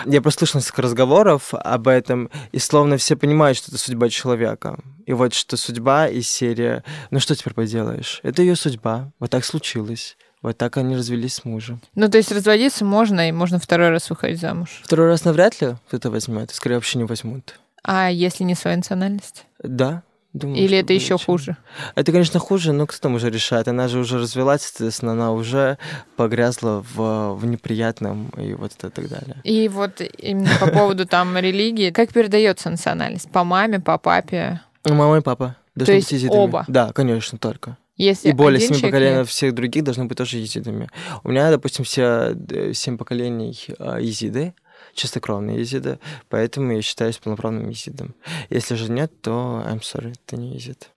Я 0.07 0.22
прослышал 0.22 0.61
несколько 0.61 0.83
разговоров 0.83 1.52
об 1.52 1.88
этом, 1.88 2.30
и 2.52 2.61
словно 2.61 2.96
все 2.96 3.16
понимают, 3.16 3.59
что 3.59 3.72
это 3.72 3.78
судьба 3.78 4.09
человека. 4.11 4.78
И 5.07 5.12
вот 5.12 5.35
что 5.35 5.57
судьба 5.57 6.07
и 6.09 6.22
серия, 6.22 6.85
ну 7.11 7.18
что 7.18 7.35
теперь 7.35 7.54
поделаешь? 7.54 8.20
Это 8.22 8.42
ее 8.42 8.54
судьба, 8.54 9.11
вот 9.18 9.30
так 9.30 9.44
случилось. 9.44 10.16
Вот 10.44 10.59
так 10.59 10.76
они 10.76 10.94
развелись 10.94 11.37
с 11.37 11.44
мужем. 11.46 11.80
Ну, 11.94 12.07
то 12.11 12.18
есть 12.18 12.30
разводиться 12.30 12.85
можно, 12.85 13.30
и 13.30 13.33
можно 13.33 13.59
второй 13.59 13.88
раз 13.88 14.11
выходить 14.11 14.38
замуж. 14.38 14.83
Второй 14.85 15.09
раз 15.09 15.24
навряд 15.24 15.59
ли 15.62 15.76
кто-то 15.88 16.11
возьмет, 16.11 16.50
скорее 16.50 16.74
вообще 16.74 16.98
не 16.98 17.04
возьмут. 17.04 17.59
А 17.83 18.11
если 18.11 18.44
не 18.44 18.54
своя 18.54 18.76
национальность? 18.76 19.46
Да, 19.62 20.02
Думаю, 20.35 20.59
Или 20.59 20.78
это 20.78 20.92
еще 20.92 21.16
хуже? 21.16 21.57
Это, 21.94 22.11
конечно, 22.11 22.40
хуже, 22.40 22.72
но 22.72 22.87
кто 22.88 22.98
там 22.98 23.14
уже 23.14 23.30
решает? 23.30 23.68
Она 23.68 23.87
же 23.87 24.00
уже 24.00 24.18
развелась, 24.18 24.62
соответственно, 24.62 25.12
она 25.12 25.33
уже 25.33 25.78
погрязла 26.16 26.85
в, 26.94 27.35
в 27.35 27.46
неприятном 27.46 28.30
и 28.37 28.52
вот 28.54 28.72
это 28.76 28.88
и 28.88 28.90
так 28.90 29.09
далее. 29.09 29.37
И 29.44 29.68
вот 29.68 30.02
именно 30.18 30.50
по 30.59 30.66
поводу 30.66 31.07
там 31.07 31.38
религии, 31.38 31.90
как 31.90 32.12
передается 32.12 32.68
национальность? 32.68 33.30
По 33.30 33.44
маме, 33.44 33.78
по 33.78 33.96
папе? 33.96 34.61
Мама 34.85 35.18
и 35.18 35.20
папа. 35.20 35.57
То 35.78 35.90
есть 35.90 36.12
оба? 36.28 36.64
Да, 36.66 36.92
конечно, 36.92 37.38
только. 37.38 37.78
Если 37.96 38.30
и 38.30 38.33
более 38.33 38.61
семи 38.61 38.80
поколений 38.80 39.18
нет? 39.18 39.28
всех 39.28 39.54
других 39.54 39.85
должны 39.85 40.07
быть 40.07 40.18
тоже 40.18 40.38
езидами. 40.38 40.88
У 41.22 41.28
меня, 41.30 41.50
допустим, 41.50 41.85
все 41.85 42.37
э, 42.50 42.72
семь 42.72 42.98
поколений 42.98 43.57
а, 43.78 43.98
езиды, 43.98 44.52
чистокровные 44.94 45.61
езиды, 45.61 46.00
поэтому 46.28 46.72
я 46.72 46.83
считаюсь 46.83 47.18
полноправным 47.18 47.68
езидом. 47.68 48.16
Если 48.50 48.74
же 48.74 48.90
нет, 48.90 49.12
то 49.20 49.62
I'm 49.64 49.80
sorry, 49.80 50.14
ты 50.26 50.37
не 50.37 50.54
езид. 50.54 50.90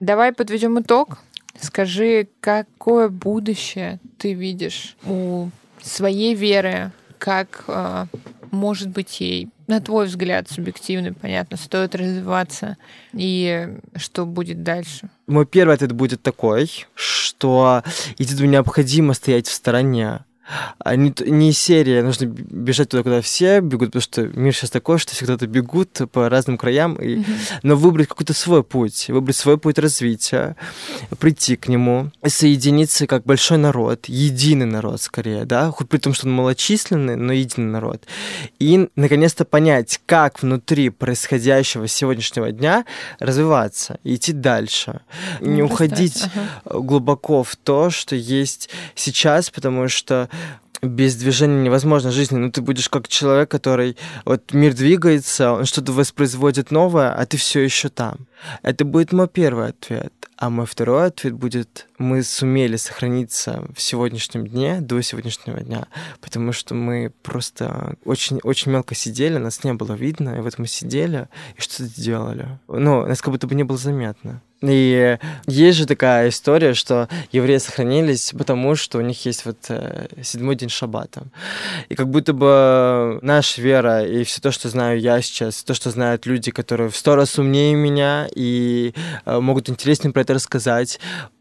Давай 0.00 0.32
подведем 0.32 0.80
итог. 0.80 1.18
Скажи, 1.60 2.28
какое 2.40 3.08
будущее 3.08 4.00
ты 4.18 4.32
видишь 4.32 4.96
у 5.04 5.50
своей 5.80 6.34
веры, 6.34 6.92
как 7.18 7.64
э, 7.68 8.06
может 8.50 8.88
быть 8.88 9.20
ей 9.20 9.48
на 9.68 9.80
твой 9.80 10.06
взгляд, 10.06 10.50
субъективный, 10.50 11.12
понятно, 11.12 11.56
стоит 11.56 11.94
развиваться 11.94 12.76
и 13.12 13.76
что 13.96 14.26
будет 14.26 14.62
дальше? 14.62 15.08
Мой 15.26 15.46
первый 15.46 15.74
ответ 15.74 15.92
будет 15.92 16.22
такой, 16.22 16.86
что 16.94 17.84
Едиду 18.16 18.46
необходимо 18.46 19.12
стоять 19.12 19.46
в 19.46 19.52
стороне 19.52 20.20
а 20.78 20.96
не, 20.96 21.12
не 21.26 21.52
серия, 21.52 22.02
нужно 22.02 22.26
бежать 22.26 22.88
туда, 22.88 23.02
куда 23.02 23.20
все 23.20 23.60
бегут, 23.60 23.88
потому 23.88 24.02
что 24.02 24.22
мир 24.22 24.54
сейчас 24.54 24.70
такой, 24.70 24.98
что 24.98 25.12
все 25.12 25.26
куда-то 25.26 25.46
бегут 25.46 26.00
по 26.12 26.28
разным 26.28 26.56
краям, 26.56 26.94
и, 26.94 27.16
mm-hmm. 27.16 27.60
но 27.62 27.76
выбрать 27.76 28.08
какой-то 28.08 28.32
свой 28.32 28.64
путь, 28.64 29.08
выбрать 29.08 29.36
свой 29.36 29.58
путь 29.58 29.78
развития, 29.78 30.56
прийти 31.18 31.56
к 31.56 31.68
нему, 31.68 32.10
соединиться 32.26 33.06
как 33.06 33.24
большой 33.24 33.58
народ, 33.58 34.06
единый 34.06 34.66
народ 34.66 35.02
скорее, 35.02 35.44
да, 35.44 35.70
хоть 35.70 35.88
при 35.88 35.98
том, 35.98 36.14
что 36.14 36.26
он 36.26 36.32
малочисленный, 36.32 37.16
но 37.16 37.32
единый 37.32 37.70
народ, 37.70 38.04
и 38.58 38.88
наконец-то 38.96 39.44
понять, 39.44 40.00
как 40.06 40.42
внутри 40.42 40.90
происходящего 40.90 41.86
сегодняшнего 41.88 42.52
дня 42.52 42.84
развиваться, 43.18 43.98
идти 44.04 44.32
дальше, 44.32 45.00
mm-hmm. 45.40 45.48
не 45.48 45.62
уходить 45.62 46.24
ага. 46.24 46.80
глубоко 46.80 47.42
в 47.42 47.56
то, 47.56 47.90
что 47.90 48.16
есть 48.16 48.70
сейчас, 48.94 49.50
потому 49.50 49.88
что 49.88 50.28
без 50.82 51.16
движения 51.16 51.62
невозможно 51.62 52.10
жизни. 52.10 52.38
Ну, 52.38 52.50
ты 52.50 52.60
будешь 52.60 52.88
как 52.88 53.08
человек, 53.08 53.50
который... 53.50 53.96
Вот 54.24 54.52
мир 54.52 54.74
двигается, 54.74 55.52
он 55.52 55.64
что-то 55.64 55.92
воспроизводит 55.92 56.70
новое, 56.70 57.12
а 57.12 57.26
ты 57.26 57.36
все 57.36 57.60
еще 57.60 57.88
там. 57.88 58.26
Это 58.62 58.84
будет 58.84 59.12
мой 59.12 59.28
первый 59.28 59.68
ответ. 59.68 60.12
А 60.40 60.50
мой 60.50 60.66
второй 60.66 61.06
ответ 61.06 61.34
будет, 61.34 61.88
мы 61.98 62.22
сумели 62.22 62.76
сохраниться 62.76 63.64
в 63.74 63.82
сегодняшнем 63.82 64.46
дне, 64.46 64.80
до 64.80 65.02
сегодняшнего 65.02 65.60
дня, 65.60 65.88
потому 66.20 66.52
что 66.52 66.76
мы 66.76 67.12
просто 67.24 67.96
очень-очень 68.04 68.70
мелко 68.70 68.94
сидели, 68.94 69.38
нас 69.38 69.64
не 69.64 69.74
было 69.74 69.94
видно, 69.94 70.36
и 70.38 70.40
вот 70.40 70.56
мы 70.58 70.68
сидели 70.68 71.26
и 71.56 71.60
что-то 71.60 71.92
делали. 72.00 72.60
Ну, 72.68 73.04
нас 73.04 73.20
как 73.20 73.32
будто 73.32 73.48
бы 73.48 73.56
не 73.56 73.64
было 73.64 73.78
заметно. 73.78 74.40
И 74.60 75.18
есть 75.46 75.78
же 75.78 75.86
такая 75.86 76.30
история, 76.30 76.74
что 76.74 77.08
евреи 77.30 77.58
сохранились, 77.58 78.32
потому 78.36 78.74
что 78.74 78.98
у 78.98 79.00
них 79.00 79.24
есть 79.24 79.44
вот 79.46 79.58
э, 79.68 80.08
седьмой 80.22 80.56
день 80.56 80.68
шаббата. 80.68 81.22
И 81.88 81.94
как 81.94 82.08
будто 82.08 82.32
бы 82.32 83.20
наша 83.22 83.62
вера 83.62 84.04
и 84.04 84.24
все 84.24 84.40
то, 84.40 84.50
что 84.50 84.68
знаю 84.68 84.98
я 84.98 85.20
сейчас, 85.22 85.62
то, 85.62 85.74
что 85.74 85.90
знают 85.90 86.26
люди, 86.26 86.50
которые 86.50 86.90
в 86.90 86.96
сто 86.96 87.14
раз 87.14 87.38
умнее 87.38 87.74
меня 87.76 88.26
и 88.34 88.94
э, 89.24 89.38
могут 89.38 89.70
интереснее 89.70 90.12
про 90.12 90.24
это 90.28 90.34
рассказать, 90.34 91.00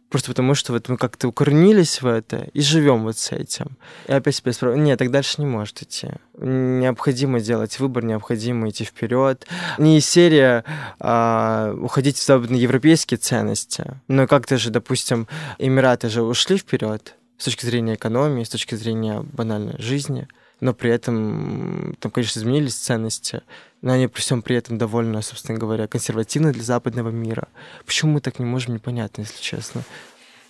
Просто 0.10 0.30
потому, 0.30 0.56
что 0.56 0.71
вот 0.71 0.88
мы 0.88 0.95
как-то 0.95 1.28
укоренились 1.28 2.02
в 2.02 2.08
это 2.08 2.47
и 2.54 2.62
живем 2.62 3.04
вот 3.04 3.17
с 3.17 3.34
этим. 3.34 3.78
И 4.08 4.13
опять 4.13 4.38
себя 4.38 4.54
спрашиваю, 4.54 4.82
нет, 4.82 4.97
так 4.97 5.12
дальше 5.12 5.41
не 5.41 5.45
может 5.45 5.82
идти. 5.82 6.08
Необходимо 6.38 7.41
делать 7.41 7.78
выбор, 7.78 8.06
необходимо 8.06 8.69
идти 8.69 8.86
вперед. 8.86 9.45
Не 9.78 10.00
серия 10.00 10.63
а, 11.02 11.73
уходить 11.73 12.15
в 12.15 12.26
западноевропейские 12.26 13.17
ценности, 13.17 14.00
но 14.08 14.28
как-то 14.28 14.58
же, 14.58 14.69
допустим, 14.69 15.28
Эмираты 15.60 16.08
же 16.08 16.21
ушли 16.23 16.58
вперед 16.58 17.15
с 17.38 17.43
точки 17.43 17.65
зрения 17.65 17.95
экономии, 17.95 18.45
с 18.45 18.50
точки 18.50 18.76
зрения 18.76 19.19
банальной 19.19 19.76
жизни 19.78 20.30
но 20.60 20.74
при 20.74 20.91
этом 20.91 21.96
там, 22.00 22.12
конечно, 22.12 22.39
изменились 22.39 22.76
ценности, 22.76 23.41
но 23.82 23.93
они 23.93 24.08
при 24.08 24.22
всем 24.22 24.41
при 24.41 24.56
этом 24.56 24.78
довольно, 24.78 25.22
собственно 25.22 25.58
говоря, 25.60 25.88
консервативны 25.88 26.52
для 26.52 26.63
западного 26.63 27.10
мира. 27.10 27.48
Почему 27.86 28.13
мы 28.13 28.22
так 28.22 28.39
не 28.39 28.46
можем, 28.46 28.74
непонятно, 28.74 29.22
если 29.22 29.41
честно. 29.41 29.84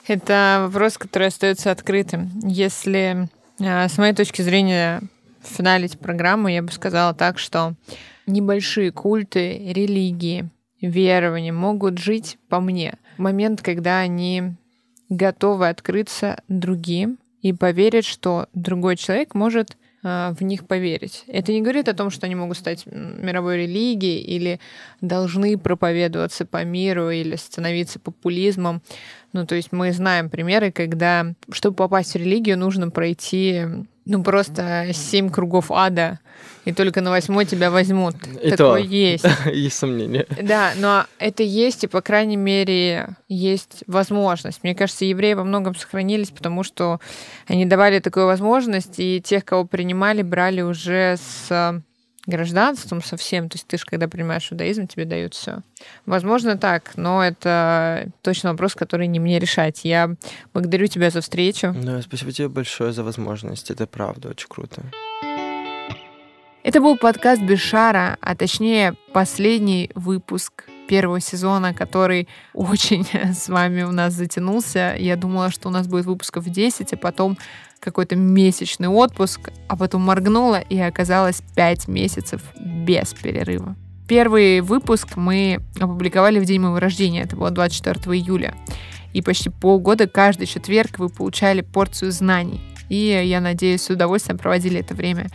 Это 0.07 0.67
вопрос, 0.67 0.97
который 0.97 1.27
остается 1.27 1.71
открытым. 1.71 2.31
Если 2.43 3.27
а, 3.59 3.89
с 3.89 3.97
моей 3.97 4.13
точки 4.13 4.41
зрения 4.41 5.01
финалить 5.41 5.99
программу, 5.99 6.47
я 6.47 6.61
бы 6.61 6.71
сказала 6.71 7.13
так, 7.13 7.39
что 7.39 7.73
небольшие 8.25 8.91
культы, 8.91 9.73
религии, 9.73 10.49
верования 10.81 11.51
могут 11.51 11.97
жить 11.97 12.37
по 12.49 12.59
мне. 12.59 12.95
Момент, 13.17 13.61
когда 13.61 13.99
они 13.99 14.53
готовы 15.09 15.67
открыться 15.67 16.41
другим 16.47 17.17
и 17.41 17.53
поверить, 17.53 18.05
что 18.05 18.47
другой 18.53 18.95
человек 18.95 19.33
может 19.33 19.77
в 20.37 20.41
них 20.41 20.65
поверить. 20.65 21.23
Это 21.27 21.51
не 21.51 21.61
говорит 21.61 21.87
о 21.89 21.93
том, 21.93 22.09
что 22.09 22.25
они 22.25 22.35
могут 22.35 22.57
стать 22.57 22.85
мировой 22.85 23.57
религией 23.63 24.21
или 24.21 24.59
должны 25.01 25.57
проповедоваться 25.57 26.45
по 26.45 26.63
миру 26.63 27.09
или 27.09 27.35
становиться 27.35 27.99
популизмом. 27.99 28.81
Ну, 29.33 29.45
то 29.45 29.55
есть 29.55 29.71
мы 29.71 29.91
знаем 29.91 30.29
примеры, 30.29 30.71
когда, 30.71 31.33
чтобы 31.51 31.75
попасть 31.75 32.13
в 32.13 32.15
религию, 32.17 32.57
нужно 32.57 32.89
пройти 32.89 33.65
Ну, 34.05 34.23
просто 34.23 34.87
семь 34.93 35.29
кругов 35.29 35.69
ада, 35.69 36.19
и 36.63 36.73
только 36.73 37.01
на 37.01 37.09
восьмой 37.11 37.45
тебя 37.45 37.69
возьмут. 37.71 38.15
И 38.41 38.51
Такое 38.51 38.83
то. 38.83 38.87
есть. 38.87 39.25
Есть 39.45 39.77
сомнения. 39.77 40.25
Да, 40.41 40.71
но 40.77 41.05
это 41.19 41.43
есть, 41.43 41.83
и, 41.83 41.87
по 41.87 42.01
крайней 42.01 42.37
мере, 42.37 43.09
есть 43.27 43.83
возможность. 43.87 44.63
Мне 44.63 44.75
кажется, 44.75 45.05
евреи 45.05 45.33
во 45.33 45.43
многом 45.43 45.75
сохранились, 45.75 46.29
потому 46.29 46.63
что 46.63 46.99
они 47.47 47.65
давали 47.65 47.99
такую 47.99 48.25
возможность, 48.27 48.95
и 48.97 49.21
тех, 49.21 49.43
кого 49.45 49.65
принимали, 49.65 50.21
брали 50.21 50.61
уже 50.61 51.17
с 51.17 51.81
гражданством 52.27 53.01
совсем. 53.01 53.49
То 53.49 53.55
есть 53.55 53.65
ты 53.65 53.77
же, 53.77 53.85
когда 53.85 54.07
принимаешь 54.07 54.51
иудаизм, 54.51 54.85
тебе 54.85 55.05
дают 55.05 55.33
все. 55.33 55.61
Возможно, 56.05 56.57
так, 56.57 56.95
но 56.95 57.23
это 57.23 58.09
точно 58.21 58.51
вопрос, 58.51 58.75
который 58.75 59.07
не 59.07 59.19
мне 59.19 59.39
решать. 59.39 59.83
Я 59.83 60.15
благодарю 60.53 60.87
тебя 60.87 61.09
за 61.09 61.21
встречу. 61.21 61.73
Да, 61.81 62.01
спасибо 62.01 62.31
тебе 62.31 62.49
большое 62.49 62.93
за 62.93 63.03
возможность. 63.03 63.71
Это 63.71 63.87
правда 63.87 64.29
очень 64.29 64.47
круто. 64.47 64.83
Это 66.63 66.81
был 66.81 66.97
подкаст 66.97 67.41
Бешара, 67.41 68.17
а 68.19 68.35
точнее 68.35 68.95
последний 69.13 69.89
выпуск 69.95 70.65
первого 70.89 71.21
сезона, 71.21 71.73
который 71.73 72.27
очень 72.53 73.07
с 73.33 73.47
вами 73.47 73.83
у 73.83 73.91
нас 73.91 74.13
затянулся. 74.13 74.95
Я 74.97 75.15
думала, 75.15 75.49
что 75.49 75.69
у 75.69 75.71
нас 75.71 75.87
будет 75.87 76.05
выпусков 76.05 76.43
10, 76.45 76.91
а 76.91 76.97
потом 76.97 77.37
какой-то 77.79 78.15
месячный 78.15 78.87
отпуск, 78.87 79.49
а 79.67 79.75
потом 79.75 80.01
моргнула 80.01 80.59
и 80.59 80.77
оказалось 80.79 81.41
5 81.55 81.87
месяцев 81.87 82.41
без 82.59 83.13
перерыва. 83.13 83.75
Первый 84.07 84.61
выпуск 84.61 85.17
мы 85.17 85.59
опубликовали 85.79 86.39
в 86.39 86.45
день 86.45 86.61
моего 86.61 86.79
рождения, 86.79 87.23
это 87.23 87.35
было 87.35 87.51
24 87.51 88.17
июля. 88.17 88.55
И 89.13 89.21
почти 89.21 89.49
полгода 89.49 90.07
каждый 90.07 90.47
четверг 90.47 90.99
вы 90.99 91.09
получали 91.09 91.61
порцию 91.61 92.11
знаний. 92.11 92.61
И 92.89 93.21
я 93.25 93.41
надеюсь, 93.41 93.81
с 93.81 93.89
удовольствием 93.89 94.37
проводили 94.37 94.79
это 94.79 94.93
время. 94.93 95.27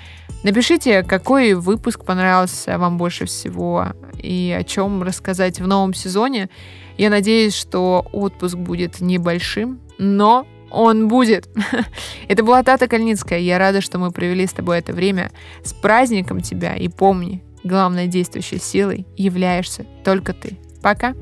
Напишите, 0.42 1.02
какой 1.02 1.54
выпуск 1.54 2.04
понравился 2.04 2.78
вам 2.78 2.98
больше 2.98 3.26
всего 3.26 3.88
и 4.18 4.56
о 4.58 4.64
чем 4.64 5.02
рассказать 5.02 5.60
в 5.60 5.66
новом 5.66 5.94
сезоне. 5.94 6.48
Я 6.96 7.10
надеюсь, 7.10 7.54
что 7.54 8.06
отпуск 8.12 8.56
будет 8.56 9.00
небольшим, 9.00 9.80
но 9.98 10.46
он 10.72 11.08
будет. 11.08 11.48
это 12.28 12.42
была 12.42 12.62
Тата 12.62 12.88
Кальницкая. 12.88 13.38
Я 13.38 13.58
рада, 13.58 13.80
что 13.80 13.98
мы 13.98 14.10
провели 14.10 14.46
с 14.46 14.52
тобой 14.52 14.78
это 14.78 14.92
время. 14.92 15.30
С 15.64 15.72
праздником 15.72 16.40
тебя 16.40 16.74
и 16.74 16.88
помни, 16.88 17.42
главной 17.64 18.06
действующей 18.06 18.58
силой 18.58 19.06
являешься 19.16 19.86
только 20.04 20.32
ты. 20.32 20.58
Пока! 20.82 21.14